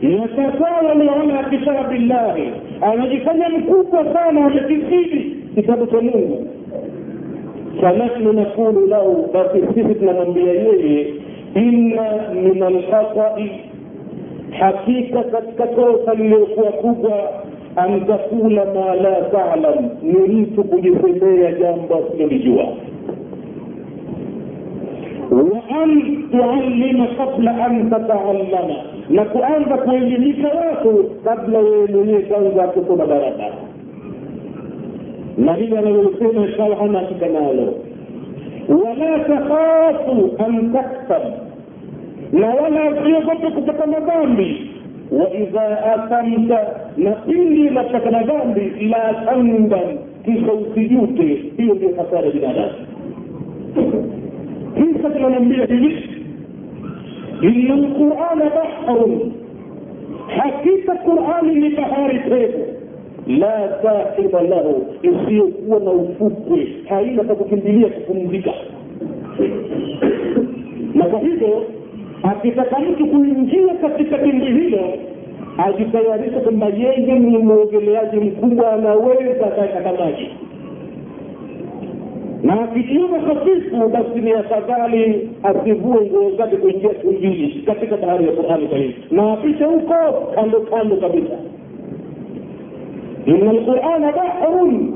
[0.01, 6.47] yatasawalu ala kitabi llahi anajifanya mkubwa sana amekizidi kitabu cha mungu
[7.81, 11.13] fanahnu nakulu lahu basi sisi tunamwambia yeye
[11.55, 12.11] inna
[12.43, 13.51] min alkhatai
[14.59, 17.29] hakika katika kosa lililokuwa kubwa
[17.76, 22.64] an takula ma la talam ni mtu kujisemea jambo asilolijua
[25.30, 25.90] wa an
[26.30, 28.74] tuallima qabla an tataallama
[29.10, 33.54] na kuanza kuelimisha watu kabla yeye mwenyewe kwanza kusoma barabara
[35.38, 37.74] na hili analosema ikawa hana hakika nalo
[38.68, 41.22] wala takhafu an taksab
[42.32, 44.70] na wala usiogope kupata madhambi
[45.12, 51.22] waidha athamta na pindi unapata madhambi la tandan kisha usijute
[51.56, 52.72] hiyo ndio hasara binadamu.
[54.74, 56.08] Kisa tunamwambia hivi
[57.42, 59.32] ina lqurana bahrun.
[60.36, 62.58] Hakika qurani ni bahari pepo.
[63.26, 68.50] La sahiba lahu isiyokuwa na ufukwe haina pa kukimbilia kupumzika.
[70.94, 71.64] Na kwa hivyo
[72.22, 74.80] akitaka mtu kuingia katika dimbi hilo
[75.58, 80.28] ajitayarisha kwamba yeye ni mwogeleaji mkubwa anaweza katika maji
[82.42, 88.68] na akijiona hafifu basi ni afadhali asivue nguo zake kuingia tumbili katika bahari ya qurani
[88.68, 89.94] karimu na apite huko
[90.34, 91.38] kando kando kabisa
[93.27, 94.49] إن القرآن بحر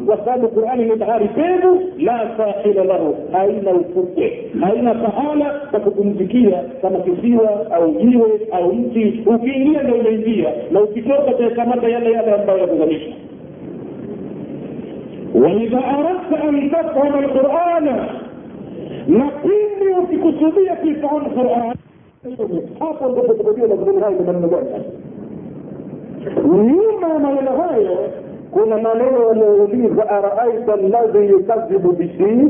[0.08, 4.32] وقال القرآن من بحر بيض لا ساحل له أين الفقه
[4.72, 11.88] أين فعالة تكupumzikia kama kisiwa au jiwe au mti ukiingia ndio unaingia na ukitoka utakamata
[11.88, 13.13] yale yale ambayo yakuzamisha
[15.36, 17.86] وإذا أردت أن تفهم القرآن
[19.08, 21.76] نقيني ukikusudia kuifahamu Qur'an
[22.80, 24.70] hapo ndipo tukajua mazungumzo hayo ni maneno gani
[26.47, 27.99] nyuma ya maneno hayo
[28.51, 32.49] kuna maneno yanayouliza araaita alladhi yukadhibu bishii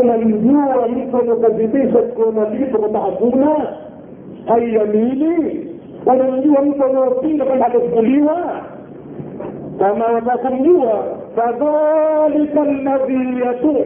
[0.00, 3.56] unamjua mtu anakadhibisha siku malipo kwamba hakuna
[4.46, 5.66] haiamini
[6.06, 8.36] unamjua mtu anaopinga kwamba hatafukuliwa
[9.78, 11.04] kama wataka kumjua
[11.36, 13.84] fadhalika alladhi yaduu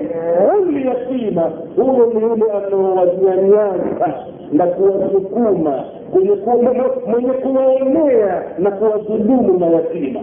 [0.71, 4.15] lyatima huyo ni yule anaowanyanyasa
[4.53, 5.85] na kuwasukuma
[7.07, 10.21] mwenye kuwaonea na kuwadhulumu mayatima.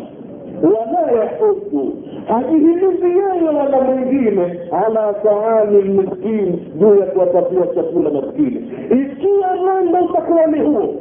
[0.63, 1.93] Wala yahudu
[2.27, 4.59] hajihimizi yeye wala mwingine.
[4.85, 8.71] Ala taami miskini juu ya kuwapatia chakula maskini.
[8.91, 10.95] Ikiwa mambo utakuwa ni huo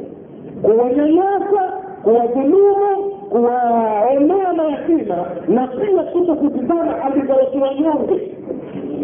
[0.61, 8.31] kuwanyanyasa kuwadhulumu kuwaonea mayatima na pia kuto kutizama hali za watu wanyonge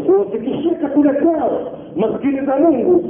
[0.05, 1.61] kuwafikishia chakula chao
[1.95, 3.03] maskini za mungu.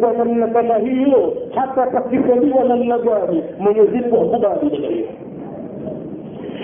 [0.00, 5.06] Kwa namna kama hiyo hata pakikaliwa namna gani mwenyezimungu hakubali dada hiyo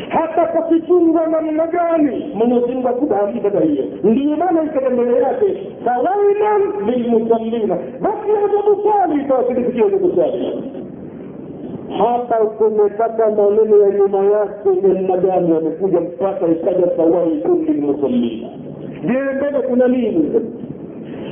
[0.09, 5.47] hata pakichungwa namna gani mwenyezimungu hakubali dada hiyo ndiyo maana ikaja mbele yake
[5.85, 7.77] fawailan lilmusallina.
[8.01, 10.63] Basi ajabu swali itawasilifikia wenye kuswali
[11.99, 18.49] hapa kumepata maneno ya nyuma yake namna gani yamekuja mpaka ikaja fawailun lilmusallina
[19.07, 20.41] je mbele kuna nini?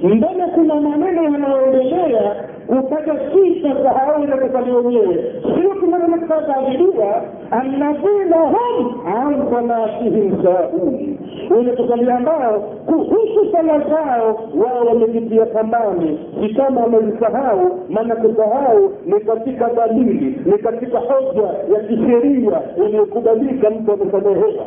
[0.02, 2.34] Mbele kuna maneno yanayoendelea
[2.66, 5.32] kupata sifa sahau na kufanya wenyewe.
[5.42, 11.18] Sio tumaneno tutatajilia alladhina hum an salatihim saun
[11.50, 16.18] wenye kusali ambao kuhusu sala zao wao wamejitia thamani.
[16.40, 21.42] Si kama wamezisahau maana kusahau ni katika dalili ni katika hoja
[21.74, 24.64] ya kisheria iliyokubalika mtu amesamehewa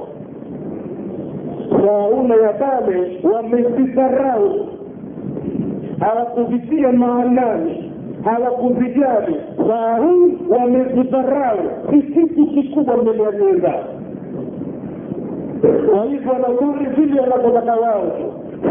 [1.81, 4.67] sauna ya pale wamezidharau
[5.99, 7.91] hawakuvitia maanani
[8.23, 9.35] hawakuvijali
[9.67, 11.57] saa hii wamezidharau
[11.89, 13.73] si kitu kikubwa mbele ya nyenda
[15.93, 18.11] kwa hivyo wanazuri vile wanavyotaka wao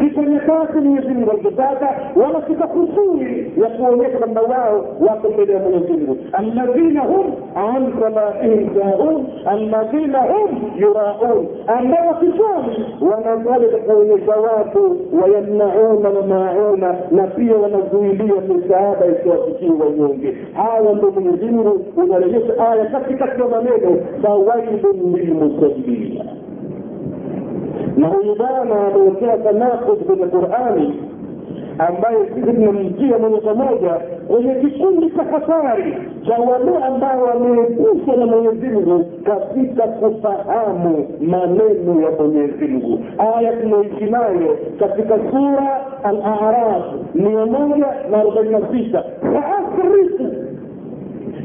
[0.00, 5.52] si kwenye kazi mwenyezi mungu alivyotaka wala sika kusuri ya kuonyesha kwamba wao wako mbele
[5.52, 6.16] ya mwenyezi mungu.
[6.32, 7.26] Alladhina hum
[7.56, 11.46] an salatihim sahun alladhina hum yuraun.
[11.66, 20.36] Ambao wakiswali wanasali kuonyesha watu wayamnauna wamauna na pia wanazuilia misaada isiwafikie wanyonge.
[20.54, 26.24] Hawa ndio mwenyezi mungu unarejesha aya katikati ya maneno fawailun lilmusallina
[27.96, 30.94] na huyu bwana ameokea tanakud kwenye qurani
[31.78, 33.90] ambaye sisi tunamjia moja kwa moja
[34.28, 42.10] kwenye kikundi cha hatari cha wale ambao wameepushwa na mwenyezi mungu katika kufahamu maneno ya
[42.18, 43.00] mwenyezi mungu.
[43.18, 49.04] Aya tunaishi nayo katika sura al-araf mia moja na arobaini na sita.
[49.20, 50.26] Faasrifu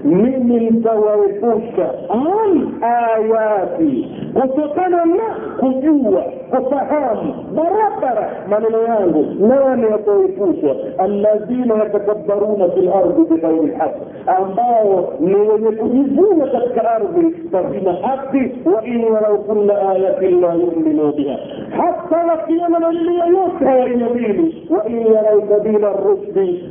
[0.03, 12.69] mimi nitawaepusha an ayati kutokana na kujua kufahamu barabara maneno yangu nani yataepushwa alladhina yatakabbaruna
[12.69, 13.95] fi lardi bighairi lhaq
[14.27, 21.11] ambao ni wenye kujivuna katika ardhi pasina haki wa in yarau kulla ayatin la yuminu
[21.13, 21.37] biha
[21.77, 26.63] hata wakiona dalili yoyote hawaiamini wa in yarau sabila rushdi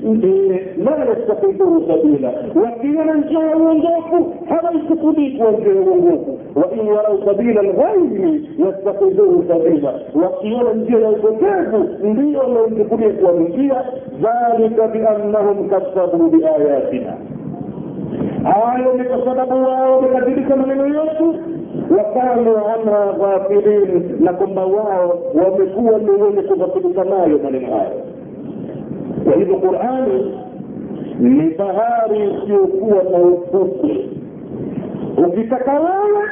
[0.85, 2.33] la yastakiduhu sabila
[2.65, 5.13] wakiona njia ya uongofu hawezi kuwa
[5.53, 9.95] njia uongofu wain yarau sabila lghairi yastakiduhu sabila.
[10.23, 13.85] Wakiona njia ya upotevu ndiyo wanaoichukulia kuwa njia.
[14.21, 17.13] Dhalika biannahum kadhabu biayatina
[18.45, 21.35] hayo ni kwa sababu wao wamekadhibisha maneno yetu.
[21.99, 27.93] Wakanu anha ghafilin na kwamba wao wamekuwa ni wenye kughafilika nayo maneno hayo.
[29.25, 30.35] Kwa hivyo qurani
[31.19, 34.09] ni bahari isiyokuwa na ufukwe
[35.27, 36.25] ukitaka wewe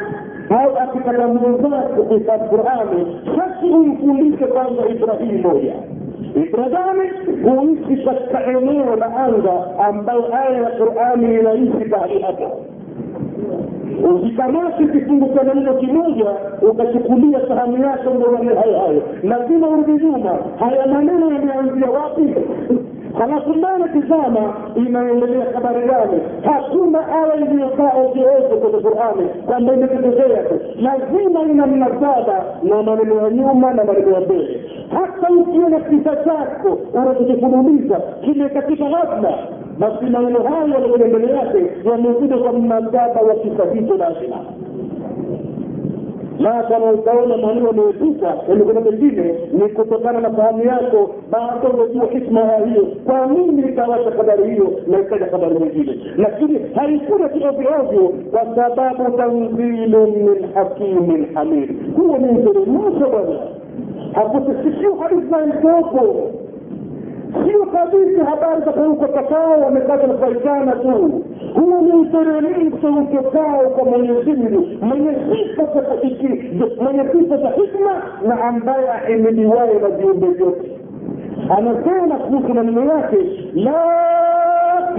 [0.51, 3.07] au akitaka mwenzako kuhifadhi qurani
[3.39, 5.74] basi umfundishe kwanza ibrahimu moja.
[6.34, 7.09] Ibrahimi
[7.45, 12.61] kuishi katika eneo la anga ambayo aya ya qurani inaishi pahali hapo.
[14.14, 16.26] Ukikamati kifungu cha maneno kimoja
[16.70, 19.03] ukachukulia sahani yako ndo maneno hayo hayo.
[19.22, 20.39] Lazima urudi nyuma.
[20.59, 22.34] Haya maneno yameanzia wapi
[23.19, 26.21] halafu mbele tizama inaendelea habari gani?
[26.45, 30.61] Hakuna aya iliyokaa ovyoovyo kwenye qurani kwamba imetokezea tu?
[30.81, 34.61] Lazima ina mnasaba na maneno ya nyuma na maneno ya mbele.
[34.91, 39.35] Hata ukiona kisa chako unachokifululiza kile katika ghafla
[39.79, 41.59] basi maneno hayo yanakuja mbele yake
[41.91, 44.37] yamekuja kwa mnasaba wa kisa hicho lazima
[46.41, 52.41] na kama utaona maneno yamepita yamekwenda mengine ni kutokana na fahamu yako baada umejua hikma
[52.41, 52.87] ya hiyo.
[53.05, 55.97] Kwa nini ikawacha habari hiyo na ikaja habari nyingine?
[56.16, 61.97] Lakini haikuna kiovyoovyo kwa sababu tanzilu min hakimin hamid.
[61.97, 63.39] Huo ni mteremsho bwana.
[64.14, 66.30] Hakusisikio hadithi na mtoto
[67.45, 71.22] sio kabisa habari za kuuko takao wamekata nafaikana tu.
[71.55, 74.66] Huo ni mteremsho utokao kwa mwenyezi mungu.
[74.80, 75.82] Mwenye sifa
[76.82, 80.70] mwenye sifa za hikma na ambaye ahimiliwaye na viumbe vyote.
[81.59, 83.16] Anasema kuhusu maneno yake
[83.55, 83.72] la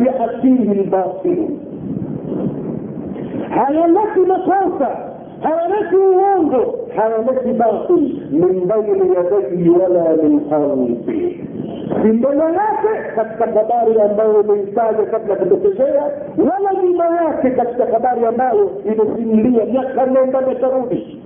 [0.05, 1.59] yaatihi lbatilu
[3.49, 4.89] hayaleti makosa
[5.41, 11.43] hayaleti uongo hayaleti batil min baini yadaihi wala min khalfi
[11.88, 16.03] si yake katika habari ambayo imeitaja kabla kutokezea
[16.38, 21.21] wala nyuma yake katika habari ambayo imesimulia miaka nenda metarudi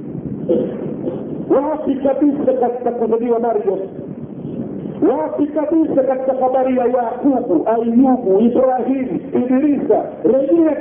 [1.49, 3.79] wapi kabisa katika kuzaliwa marios
[5.09, 10.75] wapi kabisa katika habari ya yakubu ayubu ibrahimu idrisa rejea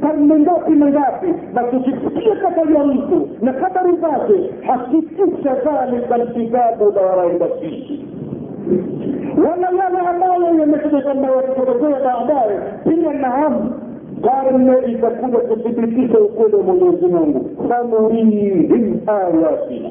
[0.00, 1.26] karne ngapi na ngapi?
[1.54, 8.04] Na tukisikia kabari ya mtu na habari zake hakikisha dhalika lkitabu la raiba fihi
[9.44, 13.72] wala yale ambayo yamekuja kwamba yatatokezea baadaye pia naam
[14.22, 17.50] karne itakuja kuthibitisha ukweli wa mwenyezi mungu.
[17.68, 19.90] Sanurihim ayatina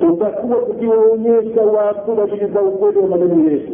[0.00, 3.72] tutakuwa tukiwaonyesha watu dalili za ukweli wa maneno yetu.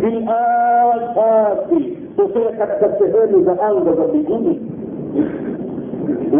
[0.00, 4.60] Filafati tokea katika sehemu za anga za mbinguni.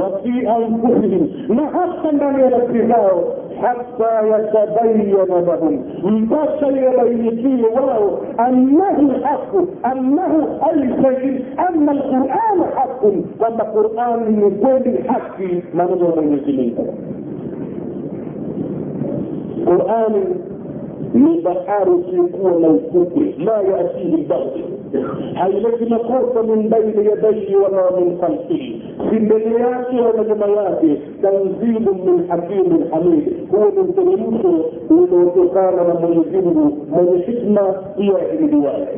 [0.02, 9.10] Wafi anfusihim na hata ndani ya nafsi zao hata yatabayana lahum mpaka yabainikie wao annahu
[9.22, 10.40] haqu annahu
[10.70, 16.94] alshayin anna alqurana haqun kwamba qurani ni kweli haki maneno ya mwenyezi mungu
[19.64, 20.24] qurani
[21.14, 24.64] ni bahari isiyokuwa na ufukwe la yatihi lbatil
[25.34, 28.79] haileti makosa min baini yadaihi wala min khalfihi
[29.10, 35.94] si mbele yake wala nyuma yake tanzilu min hakimin lhamid huo ni mteremsho unaotokana na
[35.94, 37.62] mwenyezi mungu mwenye hikma
[37.96, 38.88] pia ahimidiwaye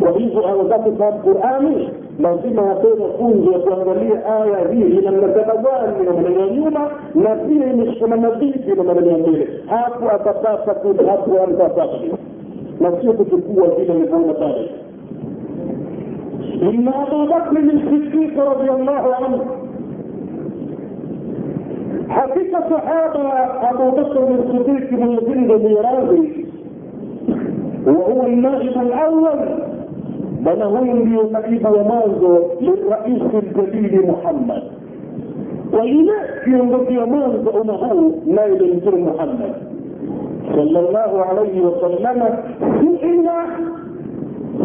[0.00, 1.88] kwa hivyo awezake fahamu qurani
[2.20, 7.36] lazima apewe funzo ya kuangalia aya hii ina mnasaba gani na maneno ya nyuma na
[7.36, 9.48] pia imeshikamana vipi na maneno ya mbele.
[9.66, 10.74] Hapo atapata
[11.10, 11.88] hapo atapata.
[12.80, 14.70] Na sio kuchukua vile ilivyoona pale
[16.62, 19.44] إن أبا بكر الصديق رضي الله عنه
[22.08, 23.28] حفظ صحابة
[23.70, 26.46] أبو بكر الصديق من جند ميراثي
[27.86, 29.40] وهو النائب الأول
[30.40, 34.62] بلغوني قريب ومانزو للرئيس الجديد محمد.
[35.72, 39.52] وينأتي ينبغي ومانزو أمه نائب الجل محمد.
[40.52, 42.20] صلى الله عليه وسلم
[42.80, 43.28] سئل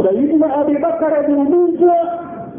[0.10, 1.98] سيدنا بن أبي بكر بن موسى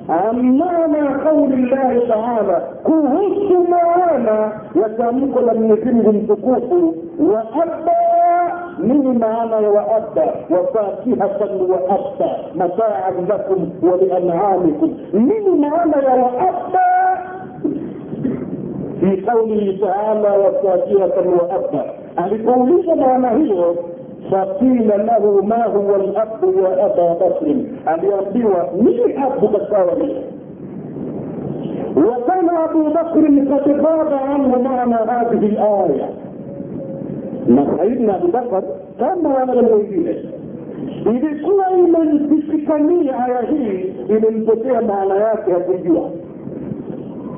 [0.08, 8.06] عن معنى قول الله تعالى كهوس معانا وسامك لم يتمهم سكوته وأبى
[8.78, 16.86] من معنى وأبى وفاكهة وأبى متاعا لكم ولأنعامكم من معنى وأبى.
[19.00, 21.82] في قوله تعالى وفاكهة وأبى.
[22.18, 23.74] ألقوليش معنى هي
[24.30, 27.56] فقيل له ما هو الاب يا ابا بكر
[27.86, 29.92] aliambiwa nini abu kasawa
[31.96, 33.24] وكان ابو بكر
[33.54, 36.08] قد غاب عنه معنى هذه الايه
[37.48, 38.62] na saidna abubakar
[38.98, 40.16] kama wana wengine
[41.06, 46.10] ilikuwa imejisikania aya hii imeipotea maana yake hakujua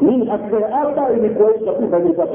[0.01, 2.32] nini hakika hapa ilikuwaisha kufa ni sasa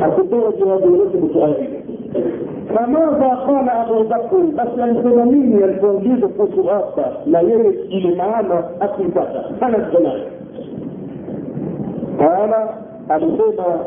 [0.00, 1.77] hakupea jawabu yoyote kutoa hili
[2.68, 6.62] فماذا قال أبو بكر؟ بس الفلانية الموجودة في
[7.26, 9.44] لا يرد إلى معانا أخي بكر.
[9.62, 10.20] أنا الزمان
[12.20, 12.54] قال
[13.10, 13.80] الخبر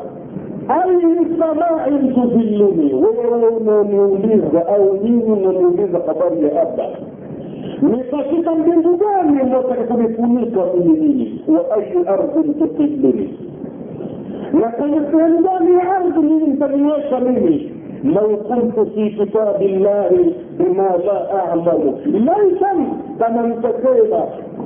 [0.69, 1.01] أي
[1.39, 6.87] سماء تذلني ويوم يوليز أو مين يولد يوليز قبر ni أبا.
[8.55, 13.37] mbingu gani mnataka kunifunika mimi nini wa ayu ardhin tudilluni
[14.53, 16.19] na kwenye sehemu gani ya ardhi
[17.19, 17.71] مني
[18.03, 20.09] لو كنت في كتاب الله
[20.59, 22.71] بما لا اعلم ليسا
[23.19, 24.21] كما nitasema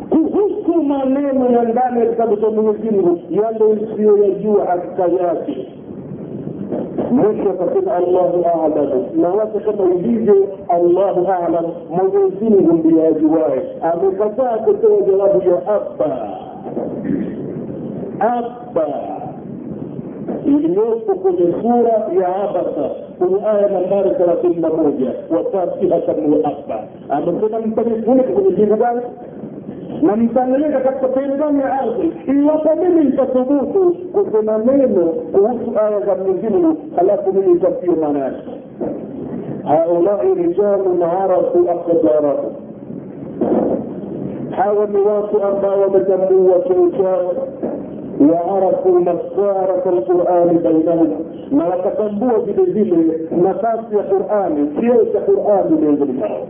[0.10, 5.68] kuhusu maneno ya ndani ya kitabu cha mwenyezi mungu yale isiyoyajua hakika yake
[7.12, 10.36] mwisho akasema allahu alamu na watu kama ilivyo
[10.70, 16.30] allahu alam mwenyezi mungu ndiye ajuae amekataa kutoa jawabu ya abba
[18.20, 18.88] abba
[22.44, 22.90] abasa
[23.20, 29.02] kwenye aya nambari thelathini na moja wafatihatan waabba amesema mtanifunika kwenye jingu gani
[30.02, 36.16] na mtaniweka katika sehemu gani ya ardhi iwapo mimi nitathubutu kusema neno kuhusu aya za
[36.16, 38.42] mwenyezimngu halafu mimi nitampia maana yake
[39.64, 42.54] haulai rijalun arafu aqdarahum
[44.52, 47.34] hawa ni watu ambao wametambua cheo chao
[48.21, 51.11] وعرفوا مسارة القرآن بينهم
[51.51, 56.47] na wakatambua vile vile nafasi ya qurani cheo cha qurani miongoni mwao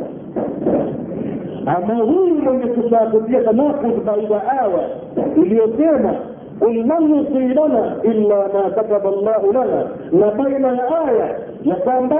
[1.67, 4.89] ama huyu mwenye kusaakutia tanakud baina aya
[5.37, 6.15] iliyosema
[6.61, 12.11] قل من يصيبنا إلا ما كتب الله لنا نبين الآية يقام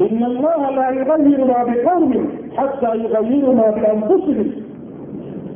[0.00, 4.50] إن الله لا يغير ما بقوم حتى يغيروا ما بأنفسهم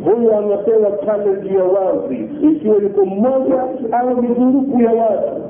[0.05, 5.41] huyu anapewa challenge ya wazi ikiwa yuko mmoja au mizunguku ya watu.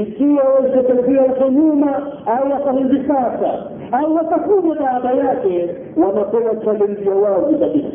[0.00, 1.96] Ikiwa walichotakiwa huko nyuma
[2.26, 3.62] au wako hivi sasa
[3.92, 7.88] au watakuja baada yake wanapewa challenge ya wazi kabisa.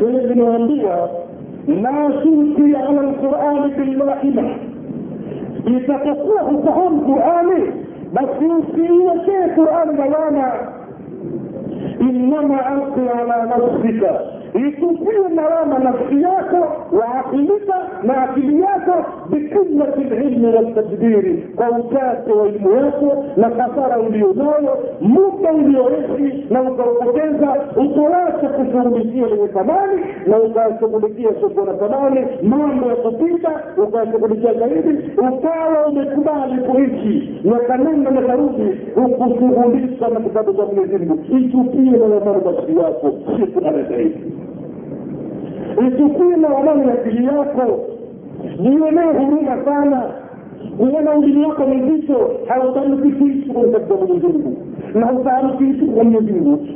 [0.00, 1.08] Hili zinaambia
[1.82, 4.42] ma sulki ala lqurani billahima
[5.76, 7.72] itapokuwa hufahamu qurani
[8.12, 10.52] basi usiiwekee qurani lawama
[12.01, 14.01] انما القي على نفسك
[14.54, 22.70] itupie lawama nafsi yako waakilika na akili yako bikillati lilmi waltadbiri kwa uchache wa elimu
[22.70, 31.64] yako na kasara ulionayo muda ulioishi na ukaupoteza ukawacha kushughulikia lenye thamani na ukayashughulikia soko
[31.64, 37.40] na thamani mambo ya kupita ukayashughulikia zaidi ukawa umekubali kuishi.
[37.44, 43.60] Nakanenda nakarudi ukushughulika na kitabu cha mwenyezimngu itupie lawamani nafsi yako siku
[45.78, 47.80] ana na ichukue lawamani akili yako.
[48.60, 50.02] Jionee huruma sana.
[50.78, 52.30] Kuona ulimi wako mzito.
[52.48, 54.56] Hautamki kitu katika mwenyezi mungu.
[54.94, 56.66] Na utamki kitu kwa mwenyezi mungu.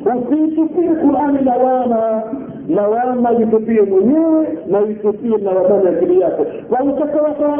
[0.94, 2.22] Qurani lawama.
[2.68, 5.38] Lawama itupie mwenyewe na itupie
[5.84, 6.46] ya akili yako.
[6.68, 6.78] Kwa
[7.22, 7.56] wako wa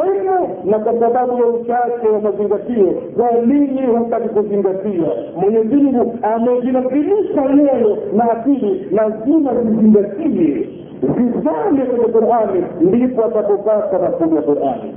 [0.65, 5.07] na kwa sababu ya uchache wa mazingatio kwa nini hutaki kuzingatia?
[5.41, 8.87] Mwenyezi mungu amejinakilisha moyo na akili.
[8.91, 10.67] Lazima zizingatie
[11.01, 14.95] zizame kwenye qurani ndipo atapopata mafumu ya qurani.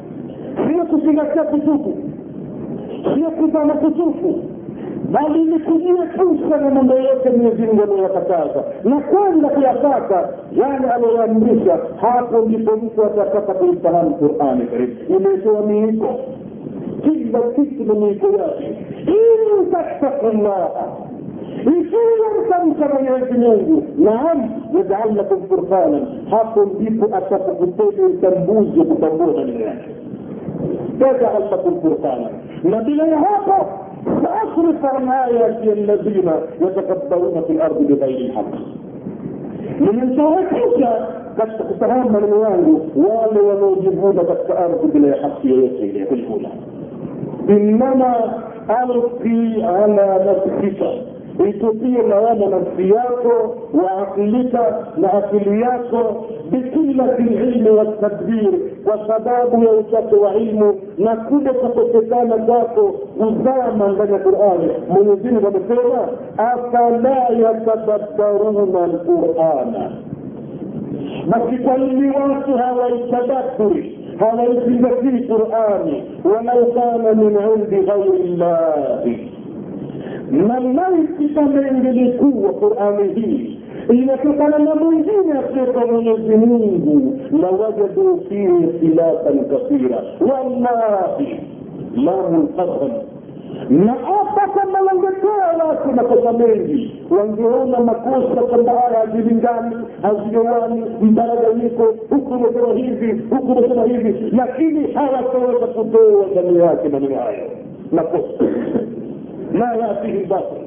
[0.69, 1.95] Sio kuzingatia kutufu
[3.15, 4.35] sio kuzama kutufu
[5.13, 12.77] bali ni kujiepusha na mambo yote mwenyezimngu aliyoyakataza na kwenda kuyapata yale aliyoyaamrisha hapo ndipo
[12.77, 14.93] mtu atapata kuifahamu qurani karibu.
[15.17, 16.15] Imetoa miiko?
[17.03, 18.77] Kila kitu na miiko yake.
[19.07, 20.71] Ili tattaku llaha
[21.65, 29.39] في شيء يرسل كما يرسل نعم يجعل لكم فرقانا حقهم بيكو أشخ قتل تنبوز وتنبوز
[31.01, 32.31] يجعل لكم فرقانا
[32.65, 33.85] نبيل الهاقة
[34.23, 38.55] فأخرف عن آياتي الذين يتكبرون في الأرض بغير الحق.
[39.81, 41.07] من الشهد حجة
[41.39, 46.49] قد تهم من الوالد والي ونوجبون قد تأرض بلا حق يوسي في الأولى.
[47.49, 48.15] إنما
[48.71, 50.77] ألقي على نفسك
[51.49, 60.15] itupie lawama nafsi yako waakilika na akili yako bikilati lilmi watadbiri kwa sababu ya uchache
[60.17, 64.71] wa ilmu na kule kukosekana kwako kuzama ndani ya qurani.
[64.89, 69.91] Mwenyezimungu amesema afala yatadabbaruna lqurana
[71.29, 76.05] basi kwa nini watu hawaitadaburi hawaizingatii qurani?
[76.25, 79.34] Walau kana min indi ghairi llahi
[80.35, 81.61] na maiti kama
[82.47, 83.59] wa qurani hii?
[83.93, 87.21] Inatokana na mwingine asiyekuwa mwenyezi mungu.
[87.43, 90.03] Lawajadu fihi ikhtilafan kathira.
[90.21, 91.41] Wallahi
[91.97, 92.91] la lqasam
[93.71, 102.35] na hata kama wangetoa watu makosa mengi wangeona makosa kwamba haya hazilingani haziowani mbaraganyiko huku
[102.35, 107.51] umesema hivi huku umesema hivi lakini hawataweza kutoa ndani yake maneno hayo.
[107.93, 108.45] Makosa
[109.55, 110.63] لا يأتيه الباطل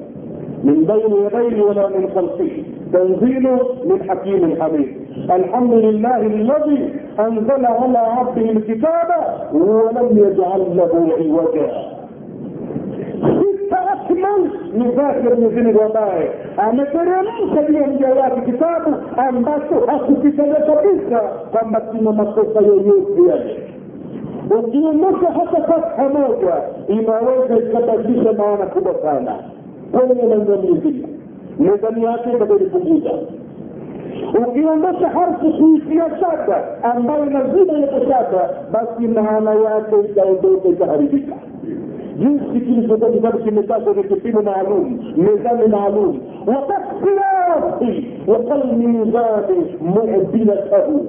[0.64, 2.64] من بين يديه ولا من خلفه.
[2.94, 3.44] تنزيل
[3.86, 4.88] من حكيم حميد.
[5.32, 9.10] الحمد لله الذي أنزل على عبده الكتاب
[9.54, 11.98] ولم يجعل له عوجا.
[14.74, 16.30] من نفاكر مزين الوضاعي
[16.60, 18.94] أنا ترى من سبيهم جواب كتابه
[19.30, 21.22] أن باسو أخو كتابه كبيرة
[21.54, 23.58] فما تنمى مصوصة يوميو فيه
[24.60, 29.36] ukiondosha hata fatha moja inaweza ikabadilisha maana kubwa sana
[29.92, 31.08] kwenye manzani nzima
[31.60, 33.12] mezani yake itakuipunguza
[34.48, 41.36] ukiondosha harfu kuishia shada ambayo lazima iwepo shada basi maana yake itaondoka itaharibika
[42.20, 51.06] jinsi kilivyokuwa kitabu kimekaa kwenye kipimo maalum mezani maalum wakakhtilafi wakalmizani mudilatahu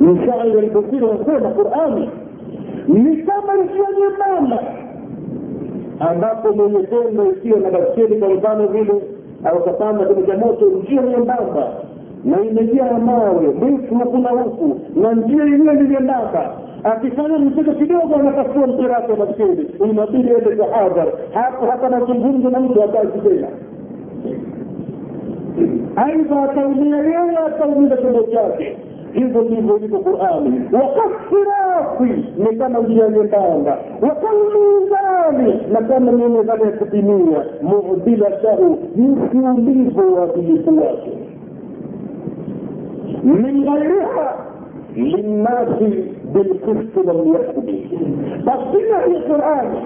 [0.00, 2.10] mshairi alibosiri wanasema qurani.
[2.88, 4.62] Ni kama njia nyembamba.
[6.00, 8.94] Ambapo mwenye tendo ikiwa na baskeli kwa mfano vile
[9.44, 11.72] au kapanda kwenye cha moto njia nyembamba.
[12.24, 16.52] Na imejaa mawe mwitu huku na huku na njia yenyewe ni nyembamba.
[16.84, 22.60] Akifanya mchezo kidogo anakasua mpira wake wa baskeli inabidi ende tahadhar hapo hata mazungumzo na
[22.60, 23.48] mtu hataki tena.
[25.96, 28.76] Aidha ataumia yeye ataumiza chombo chake
[29.18, 30.60] hivyo ndivyo ilivyo qurani.
[30.72, 33.78] Wakasirafi ni kama njia nyembamba.
[34.02, 37.44] Wakalmizani na kama ni mizani ya kupimia.
[37.62, 41.12] Mudilatahu jinsi ulivyo uadilifu wake.
[43.24, 43.64] Min
[44.96, 45.88] linnasi
[46.34, 47.76] bilkisti walyahdi
[48.44, 49.78] basina hii qurani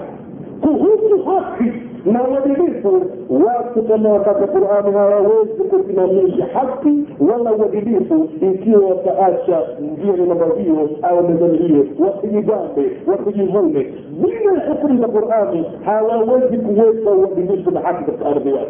[0.61, 1.71] kuhusu haki
[2.05, 2.99] ما هو بديسو
[3.29, 10.25] واسطة ما كتب القرآن ما هذا ويزك تنميش حقي ولا هو إنكي يكيو تأشى مدير
[10.25, 13.85] نمضيه أو مدنيه وفي جامبه وفي ظلمه
[14.19, 18.67] من الحكم القرآن؟ هذا ويزك ويزك وبديسو بحق الأرضيات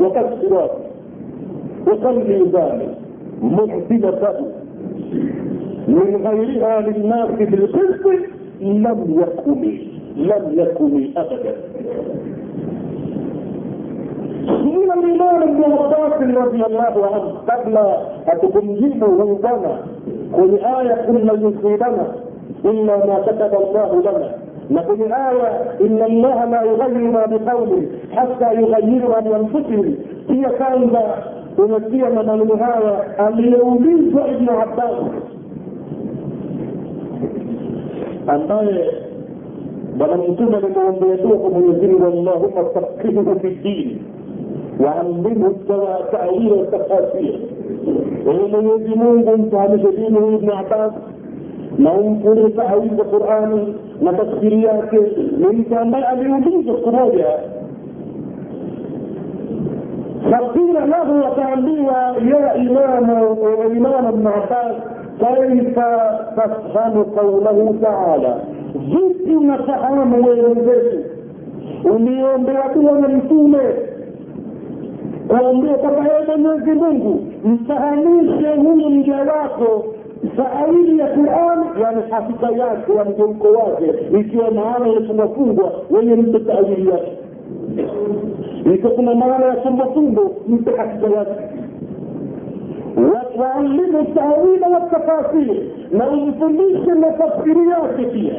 [0.00, 0.70] وقد صراط.
[1.86, 2.94] وقل ميزانه
[3.42, 4.50] معدلة
[5.88, 8.06] من غيرها للناس بالقسط
[8.60, 9.78] لم يكن
[10.16, 11.54] لم يكن أبدا.
[14.76, 17.76] جينا الإمام ابن عباس رضي الله عنه قبل
[18.32, 19.78] أن تكمله عندنا
[20.32, 22.06] ولآية إن يصيبنا
[22.64, 24.30] إلا ما كتب الله لنا.
[24.70, 25.48] وفي الآية
[25.80, 29.94] إن الله لا يغير ما بقوم حتى يغير عن أنفسهم
[30.30, 30.96] هي كانت
[31.58, 34.96] ونسينا من النهاية اللي يوليز ابن عباس.
[38.28, 38.90] ambaye
[39.96, 43.98] bwana mtume alimwambia tu kwa Mwenyezi Mungu Allahumma faqihu fi
[44.80, 45.52] وعلمه
[46.00, 47.40] التأويل والتفاسير
[48.26, 50.92] وهم يلزمون انت همشدين وابن عباس.
[51.78, 54.92] لهم كل تأويل القرآن وتفسيريات
[55.38, 57.36] من كان بقى ليوجد القروية
[60.32, 64.74] فقيل له وتعليها يا إمام وإمام ابن عباس
[65.20, 65.78] كيف
[66.36, 68.34] تفهم قوله تعالى؟
[68.74, 70.98] vipi unafahamu wewe mwenzetu
[71.94, 73.08] uliombewa kuwa na
[75.28, 79.84] kuambia kwamba yeye mwenyezi mungu mfahamishe huyu mja wako.
[80.36, 86.88] Taawili ya quran yani hakika yake ya mgeuko wake ikiwa maana imefungwafungwa wenye mpe taawili
[86.90, 87.12] yake
[88.74, 89.56] ikiwa kuna maana ya
[89.94, 91.40] fumbo mpe hakika yake.
[93.14, 98.34] Watualimu taawila wa watafasiri na umfundishe tafsiri yake pia.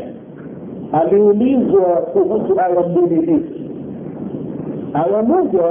[0.92, 3.72] Aliulizwa kuhusu aya mbili hizi
[4.94, 5.64] aya moja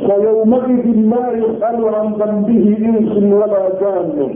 [0.00, 4.34] فيومئذ ما يسأل عن ذنبه إنس ولا جان.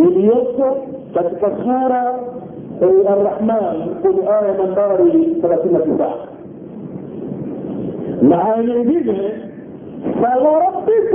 [0.00, 0.74] اليسر
[1.14, 2.20] كتك سورة
[2.82, 4.98] الرحمن قل آية من دار
[5.42, 6.14] ثلاثين سبعة
[8.22, 9.32] معاني بيجه
[10.22, 11.14] فوربك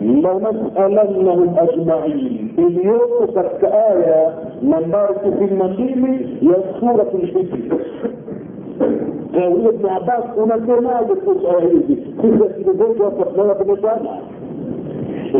[0.00, 2.54] لنسألنهم أجمعين.
[2.58, 6.02] اليوم كتك آية من دار في المنجيم
[6.42, 7.78] يسورة الحجر.
[9.34, 14.10] Huyo ibnu abbas unasemaje kuhusu aya hizi sisi akili zetu hapa tunaona tumesana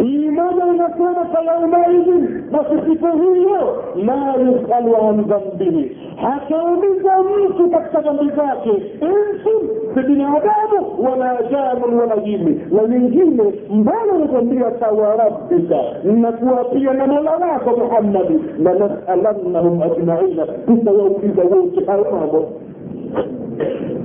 [0.03, 8.25] hii moja inasema fayaumaidhin basi siku hiyo la yusalu an dhambihi hatauliza mtu katika dhambi
[8.37, 17.07] zake insun si binadamu wala janun wala jini na nyingine mbona nikwambia tawarabbika nakuwapia na
[17.07, 20.47] mola wako muhammadi lanasalannahum ajmaina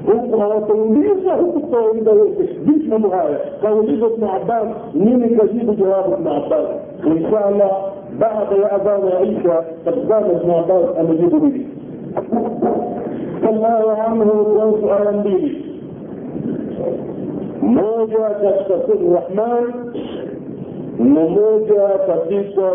[0.05, 4.67] tutawauliza wote hayo mambo huku hawatauliza huku tutawauliza wote vipi mambo haya kauliza ibnu abbas
[4.93, 6.65] nini kajibu jawabu ibnu abbas
[7.17, 7.71] inshallah
[8.19, 11.67] baada ya adhana ya isha katikana ibnu abbas amejibu hili
[13.41, 15.65] sallahu anhu kuhusu aya mbili
[17.61, 19.73] moja katika sura rahman
[20.99, 22.71] na moja katika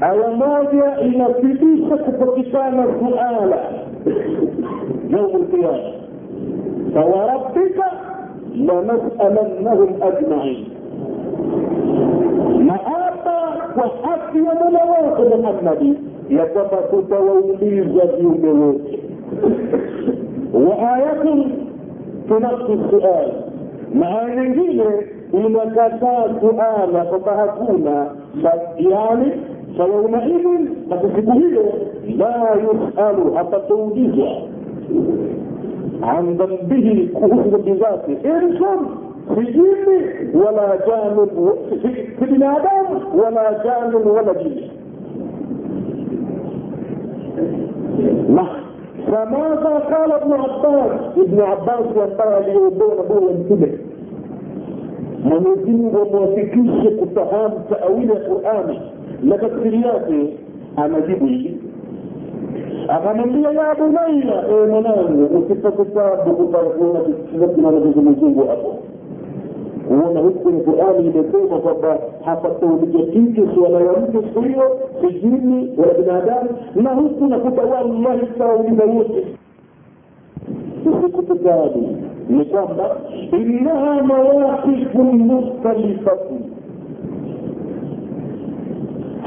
[0.00, 3.58] aya moja inathibitisha kupatikana suala
[5.10, 5.78] yaumu lqiyama
[6.94, 7.92] fawarabbika
[8.66, 10.66] lanasalannahum ajmain.
[12.66, 15.94] Na hapa kwa haki ya mola wako muhammadi
[16.28, 18.98] ya kwamba tutawauliza viumbe wote.
[20.54, 21.52] Wa ayatun
[22.28, 23.32] tunafsi sual.
[23.94, 24.84] Na aya nyingine
[25.32, 28.06] inakataa suala kwamba hakuna
[28.78, 29.32] yani
[29.78, 30.44] فيومئذ
[30.90, 31.70] فتسبهيه
[32.16, 34.24] لا يسأل توجيه
[36.02, 38.78] عن ذنبه كفر بذاته انسان
[39.34, 41.26] في جيل ولا جان
[41.82, 44.68] في بني آدم ولا جان ولا جين
[49.12, 53.78] فماذا قال ابن عباس؟ ابن عباس ينبغي لي يوضون أبوه ينتبه.
[55.24, 58.76] ما نجيب وما تكش تفهم تأويل القرآن.
[59.22, 60.34] Na tafsiri yake
[60.76, 61.60] anajibu hivi
[62.88, 67.00] akamwambia ya bunaina ewe mwanangu usipate tabu kutakuona
[67.54, 68.78] kinachozunguzungu hapo.
[69.88, 75.94] Kuona huku kwenye qurani imesema kwamba hapataulizwa kitu suala ya mtu siku hiyo sijini wala
[75.94, 79.26] binadamu na huku nakuta wallahi tawauliza wote.
[80.86, 81.96] Usikututabu
[82.28, 82.96] ni kwamba
[83.32, 86.34] innaha mawaqifu mukhtalifatu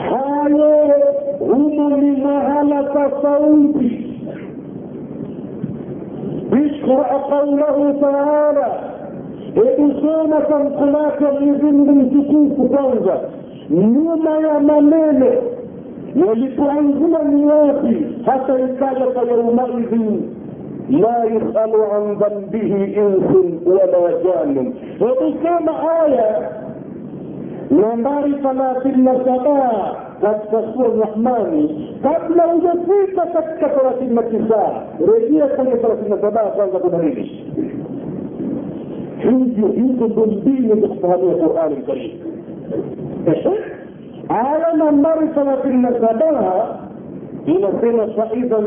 [0.10, 0.94] hayo
[1.40, 4.08] humo ni mahala tofauti
[6.82, 8.68] اقرأ قوله تعالى
[11.62, 13.20] Mungu mtukufu kwanza,
[13.70, 15.26] nyuma ya maneno
[16.16, 20.22] yalipoanzia ni wapi, hata ikaja kwa yaumaidhin
[20.90, 24.74] la yusalu an dhambihi insun wala janun.
[25.00, 26.50] Hebu soma aya
[27.72, 34.72] nambari thelathini na saba katika sura Rahmani, kabla hujafika katika thelathini na tisa
[35.14, 37.46] rejea kwenye thelathini na saba kwanza, kuna nini?
[39.22, 42.12] hivyo hizo ndo mbinu za kufahamia qurani lkarim
[44.30, 46.78] aya nambari thelathini na saba
[47.46, 48.58] inasema faidha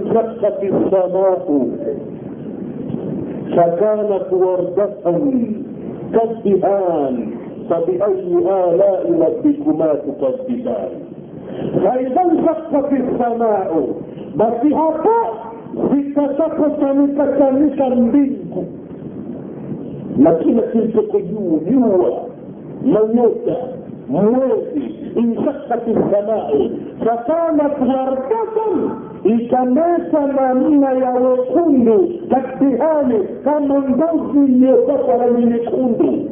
[7.65, 10.91] nshakati lsamau fakanat wardatan kaddihan fabiayi alai rabbikuma tukaddiban
[11.85, 13.95] faidha nshakati lsamau
[14.37, 15.17] basi hapo
[15.95, 17.25] zitakapochanika
[17.91, 18.65] mbingu
[20.17, 22.11] na kila kilichoko juu jua
[22.85, 23.57] na nyota
[24.09, 26.71] mwezi inshakati lsamau
[27.05, 28.91] fakanat wardatan
[29.25, 36.31] ikameta namna ya wekundu kadihani kama ngozi iliyopakwa rangi nyekundu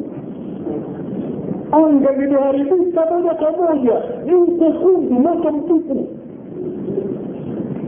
[1.73, 4.01] anga limeharibika moja kwa moja.
[4.25, 6.07] Juu kekundu moto mtupu.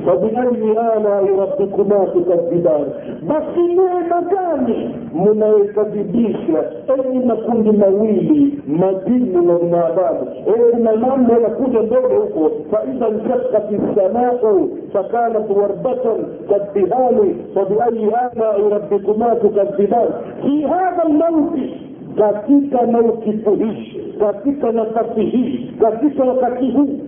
[0.06, 2.86] Fabiayi alai rabbikuma tukadhibani,
[3.28, 6.64] basi neema gani mnayokadhibisha
[6.98, 12.52] enyi makundi mawili majini na binadamu kuna mambo yanakuja ndogo huko.
[12.72, 20.12] Faidha nshakati samau fakanat warbatan kadhihani fabiayi alai rabbikuma tukadhibani
[20.42, 21.85] fi hadha lmauti
[22.18, 27.00] katika maukifu hii katika nafasi hii katika wakati huu.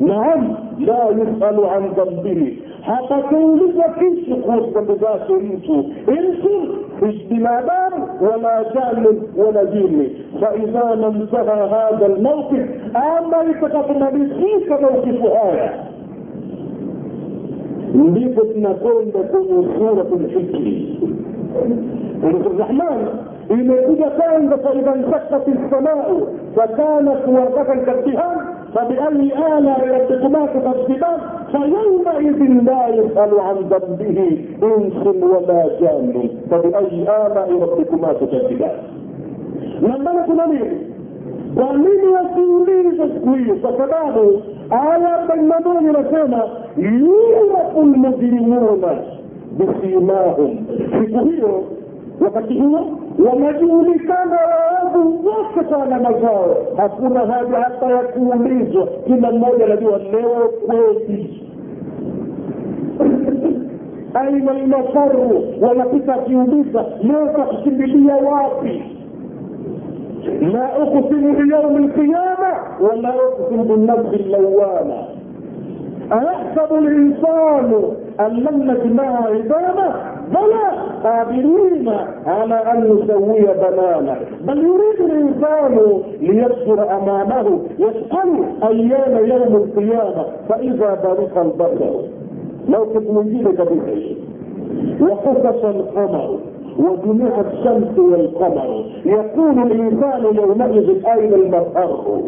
[0.00, 5.84] Naam la yusalu an dhambihi hapataulizwa kitu kuhusu dhambi zake mtu.
[6.08, 6.74] Insu
[7.30, 10.10] binadamu wala janun wala jini.
[10.40, 15.72] Faidha mantaha hadha lmauqif ama itakapomalizika maukifu haya.
[17.94, 20.98] Ndipo tunakwenda kwenye suratu lhijri
[22.24, 23.06] ونقول الرحمن
[23.50, 26.26] إن إذا كان فإذا انشقت السماء
[26.56, 28.36] فكانت وردة كالتهام
[28.74, 31.18] فبأي آلاء ربكما تكذبان؟
[31.52, 38.76] فيومئذ لا يسأل عن ذنبه إنس ولا جان فبأي آلاء ربكما تكذبان؟
[39.82, 40.70] لما نقول لي
[41.54, 44.32] ضمين وسولين تسكوي فكذبوا
[44.72, 46.42] آية بين مدون رسالة
[46.76, 49.19] يورق المجرمون.
[49.60, 50.66] bisimahum.
[51.00, 51.64] Siku hiyo
[52.20, 52.98] wakati huo
[53.28, 54.38] wanajulikana
[54.92, 58.86] waovu wote sana mazao hakuna haja hata ya kuulizwa.
[59.06, 61.46] Kila mmoja anajua leo kweli.
[64.14, 68.82] Aina lmafaru wanapita akiuliza leo takukimbilia wapi?
[70.52, 74.94] La uksimu liyaumi lqiyama wala uqsimu binafsi llawama
[76.10, 79.94] ayahsabu linsanu أن لن نجمع عظامه
[80.30, 81.88] بلى قادرين
[82.26, 84.16] على أن نسوي بنانه
[84.46, 92.00] بل يريد الإنسان ليبصر أمامه يسأل أيام يوم القيامة فإذا برق البصر
[92.68, 94.16] لو كنت منجيلك بشيء
[95.00, 96.38] وخسف القمر
[96.78, 102.20] وجميع الشمس والقمر يقول الإنسان يومئذ أين المفر؟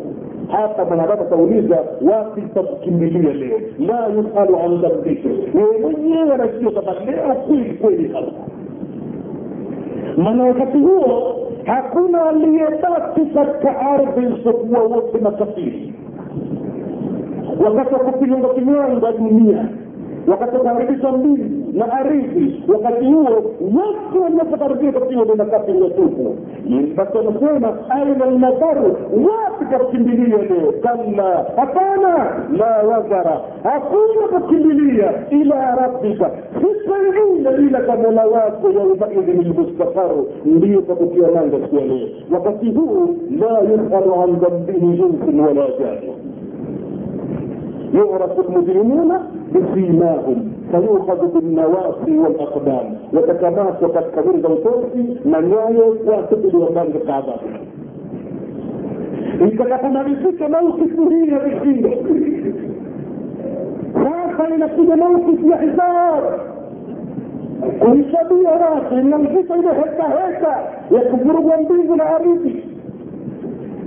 [0.53, 1.77] Hata mwanadamu atauliza
[2.13, 3.61] wapi takukimbilia leo?
[3.79, 8.33] La yusalu an dambike yeye mwenyewe anajua kwamba leo kweli kweli hapa.
[10.17, 11.37] Maana wakati huo
[11.67, 15.95] hakuna aliyebaki katika ardhi isipokuwa wote makafiri.
[17.65, 19.69] Wakati wa kupilonga kinyonga dunia
[20.27, 23.25] wakati wakaribisha mbili na ardhi wakati huo
[23.61, 26.37] wote waliopakaribia katika hiyo makafiri iliyotupu
[26.97, 36.31] basi wanasema aina lmadharu wapi kakimbilia leo kalla hapana la wazara hakuna kukimbilia ila rabbika
[36.55, 42.09] sipengine ila kwa mola wako yaumaidhin lmustaqaru ndiyo pakutia nanga siku ya leo.
[42.33, 46.13] Wakati huu la yusalu an dhambihi insun wala jani
[47.95, 49.13] يعرف المجرمون
[49.55, 52.97] بسيماهم فيؤخذ بالنواصي والأقدام.
[53.13, 57.53] وتتماس وقد كبير دوسوسي من يعيو واعتقد وقام بقعداته
[59.41, 62.55] إذا كنا بسيك موقف مهين بالدين.
[63.97, 66.41] راح إلى كل موت في حصار.
[67.83, 70.55] كل شبيه راح إن الفتن هكا هكا
[70.91, 72.65] يكبر بمبيض العريبي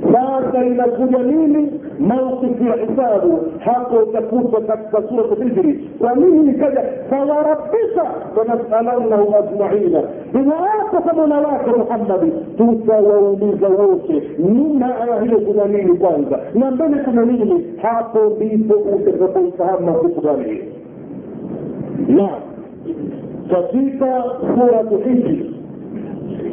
[0.03, 1.71] sasa inakuja nini?
[1.99, 3.39] Maukifu ya hisabu.
[3.59, 10.03] Hapo utakuta katika suratu hijri kwa nini ikaja fawarabbika fanasalannahum ajmaina.
[10.31, 14.23] Tunaapa kwa mola wake muhammadi tutawauliza wote.
[14.39, 16.39] Nyuma aya hiyo kuna nini kwanza?
[16.53, 17.65] Na mbele kuna nini?
[17.81, 20.61] Hapo ndipo utakapoifahamu maukifu gani
[23.49, 24.23] katika
[24.55, 25.51] suratu hijri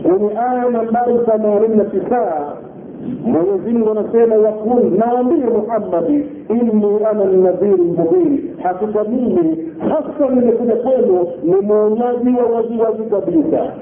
[0.03, 2.53] kwenye aya nambari themanini na tisaa
[3.25, 11.27] mwenyezi mungu anasema wakul naambie muhammadi inni ana nadhiri mubin hakika mimi hasa nimekuja kwenu
[11.43, 13.73] ni mwonyaji wa waziwazi kabisa.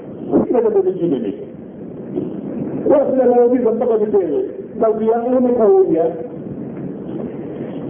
[0.47, 1.33] Sina jambo lingine mimi.
[2.89, 4.45] Wasina nauliza mpaka nipewe
[4.81, 6.05] kazi yangu ni kauja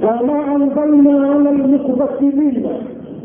[0.01, 2.69] kama anzalna ala lmukbasilina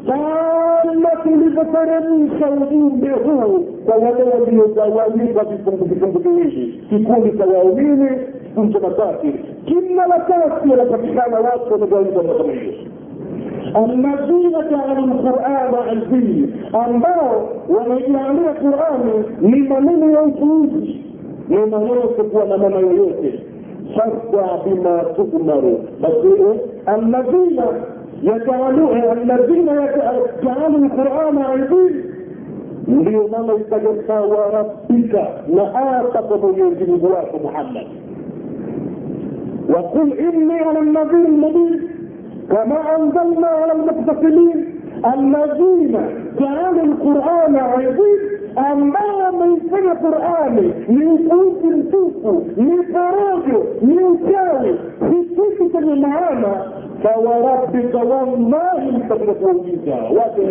[0.07, 8.09] kama tulivyoteremsha ujumbe huu kwa wale waliogawanyika vifungu vifungu viwili kikundi cha waumini
[8.49, 12.53] kikundi cha makafiri kila wakati wanapatikana watu wamegawanyika kama
[14.27, 21.01] hiyo jaalu lqurana azim ambao wamejaalia qurani ni maneno ya upuuzi
[21.49, 23.41] ni maneno kuwa na maana yoyote.
[23.97, 27.65] Fasta bima tumaru basi alladhina
[28.27, 29.67] وجعلوها الذين
[30.43, 32.05] جعلوا القرآن عظيم.
[32.89, 35.15] اليوم ليس ينفع وربك
[35.49, 36.55] لا تقبل
[37.03, 37.87] جواك محمد.
[39.69, 41.81] وقل إني على النبي المبين.
[42.51, 44.59] كما أنزلنا على المقتسمين
[45.15, 45.95] الذين
[46.41, 48.37] جعلوا القرآن عظيم.
[48.59, 56.55] أما من سنة قرآني من قوت الفوق من فراجه من كاوي في سكة المعامة
[57.07, 60.43] fawarabbika wallahi mtakuja kuuliza watu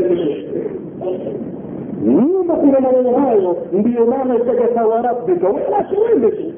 [2.04, 6.54] nyuma kuna maneno hayo ndiyo maana ikaja fawarabbika wala siwende tu.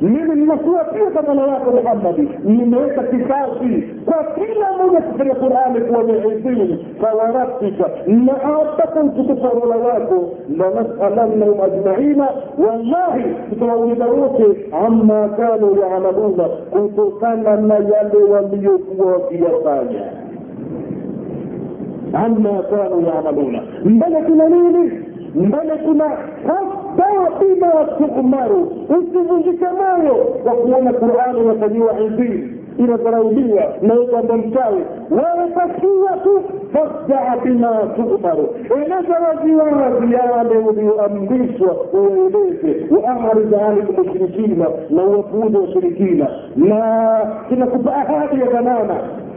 [0.00, 6.86] Mimi ninakuapia kwa mola wako muhammadi nimeweka kisasi kwa kila mmoja kufanya qurani kuwa mehidhini
[7.00, 12.28] fawarabika na apaka utukufu wa mola wako lanasalannahum ajmaina
[12.58, 14.44] wallahi tutawauliza wote
[14.86, 20.02] amma kanu yamaluna kutokana na yale waliokuwa wakiyafanya
[22.12, 24.90] amma kanu yamaluna mbele kuna nini
[25.34, 26.04] mbele kuna
[26.46, 27.84] hata bima
[28.14, 34.82] tumaru usivunjike moyo kwa kuona qurani inafanyiwa idhini inadharauliwa na kwamba mchawi.
[35.10, 36.42] Wewe takia tu
[36.72, 47.20] fasdaa bima tumaru eleza waziwazi yale ulioamrishwa ueleze waarid ani lmushrikina na uwapuuze washirikina na
[47.48, 48.94] tunakupa ahadi ya dhamana.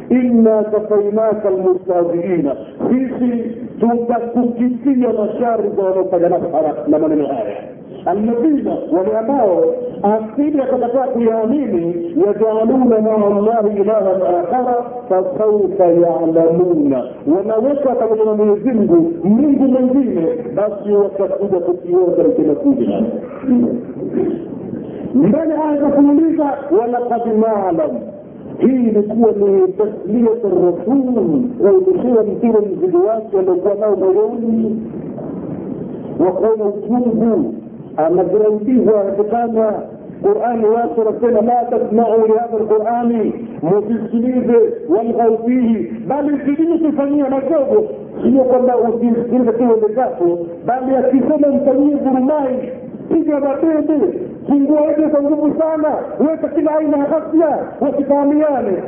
[0.09, 2.55] Inna kafainaka almustahziina.
[2.89, 7.57] Sisi tutakukitia mashari za wanaofanya nafara na maneno haya
[8.05, 9.65] alladhina wale ambao
[10.03, 14.75] asili akakataa kuyaamini yajaaluna maa llahi ilahan akhara
[15.09, 17.03] fasaufa yalamuna.
[17.37, 23.03] Wanaweka pamoja na mwenyezi mungu mungu mwingine basi watakuja kukiota ikinakuja
[25.15, 27.91] mbele aya za kuuliza walakad nalam.
[28.59, 34.81] Hii ilikuwa ni tasliyat rasul kuondoshewa mtume mzigo wake aliokuwa nao moyoni.
[36.19, 37.53] Wakaona uchungu
[37.97, 39.73] anagiraudizwa kutana
[40.21, 44.57] qurani watu wanasema la tasmau lihadha lqurani musisikilize
[44.89, 45.91] walghau fihi.
[46.07, 47.87] Bali sidini kifanyia madogo
[48.23, 52.71] sio kwamba usisikilize tu uende bali akisema mfanyie gurumai
[53.09, 55.95] piga mabebe kingua ege kwa nguvu sana.
[56.29, 57.57] Weka kila aina ya ghasia.
[57.81, 58.83] Wasifahamiane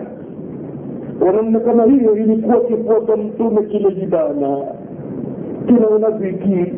[1.26, 4.58] wanamna kama hiyo ilikuwa kifuata mtume kimejibana
[5.68, 6.74] kina unafiki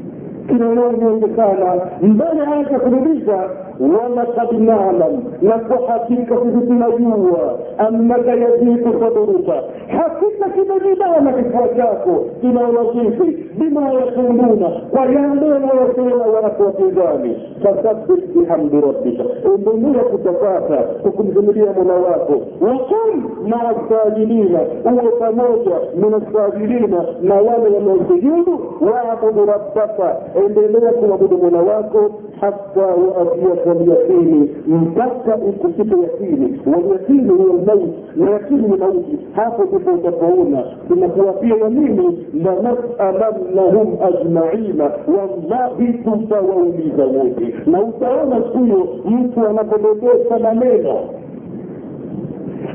[0.49, 1.75] kinaonea unyonge sana.
[2.01, 11.33] Mbele haya kurudisha walakad nalam na kwa hakika sisi tunajua annaka yadiku sadruka hakika kimejibana
[11.33, 19.23] kifua chako tunaona sisi bima yakuluna kwa yale wanayosema wanakuwapinzani fasabbih bihamdi rabbika
[19.55, 22.33] endelea kutakasa kwa kumzumulia mola wako.
[22.61, 30.15] Wakun maa sajilina uwe pamoja min asajidina na wale wanaosujudu waabudu rabbaka.
[30.45, 32.11] Endelea kuabudu mola wako
[32.41, 39.17] hata waatiaka lyaqini mpaka ikufika yakini walyaqini huwa lmaut na yakini ni mauti.
[39.35, 44.83] Hapo ndipo utapoona tunakuwapia yamini lanasalannahum ajmaina.
[45.07, 47.55] Wallahi tutawauliza wote.
[47.65, 50.99] Na utaona siku hiyo mtu anapododesa maneno.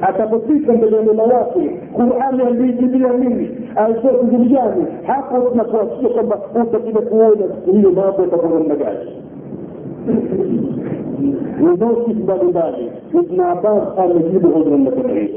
[0.02, 3.50] Atapofika mbele ya mola wake qurani aliijilia nini?
[3.76, 8.98] Alitoa kuzuri gani hapo tunakuasia kwamba utakuja kuona siku hiyo mambo yatakuwa namna gani
[11.60, 12.90] nususi mbalimbali
[13.20, 15.28] ibn abbas amejibu hoja namna kama hiyo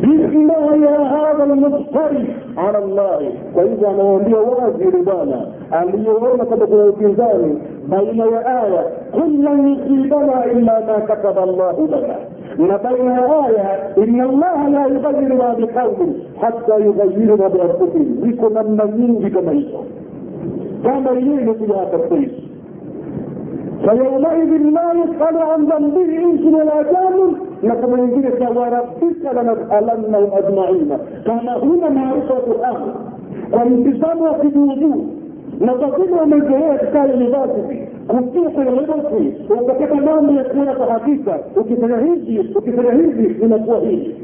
[0.00, 6.84] bismillah ya hadha lmuftari ala llahi kwa hivyo anawaambia wazi yule bwana aliyoona kwamba kuna
[6.84, 7.58] upinzani
[7.88, 12.16] baina ya aya kul lan yusibana illa ma kataba llahu lana
[12.68, 18.48] na baina ya aya ina allaha la yugayiru ma biqaumin hatta yugayiru ma bianfusihim ziko
[18.48, 19.84] namna nyingi kama hizo
[23.88, 27.18] ويومئذ لا يسأل عن ذنبه إنس ولا جان.
[27.62, 30.90] لكن من جلس وربك لنسألنهم أجمعين.
[31.26, 32.82] كما هنا معرفة الان
[33.52, 35.06] وانتسام واحد وجود
[35.60, 43.52] نتصل ومجهور اشكال لباسه كنتوك لباسه وكتب نام يكون حقيقة وكتب نهيجي وكتب نهيجي من
[43.52, 44.14] اقوى هيجي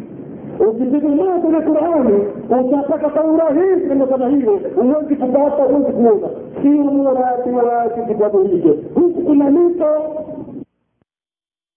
[0.68, 2.24] ukitegemea kwenye qurani
[2.60, 6.28] utapata kwa urahisi mambo kama hivyo, huwezi kupata huwezi kuona.
[6.62, 8.76] Si muradi wake kitabu hicho.
[8.94, 9.86] Huku kuna mito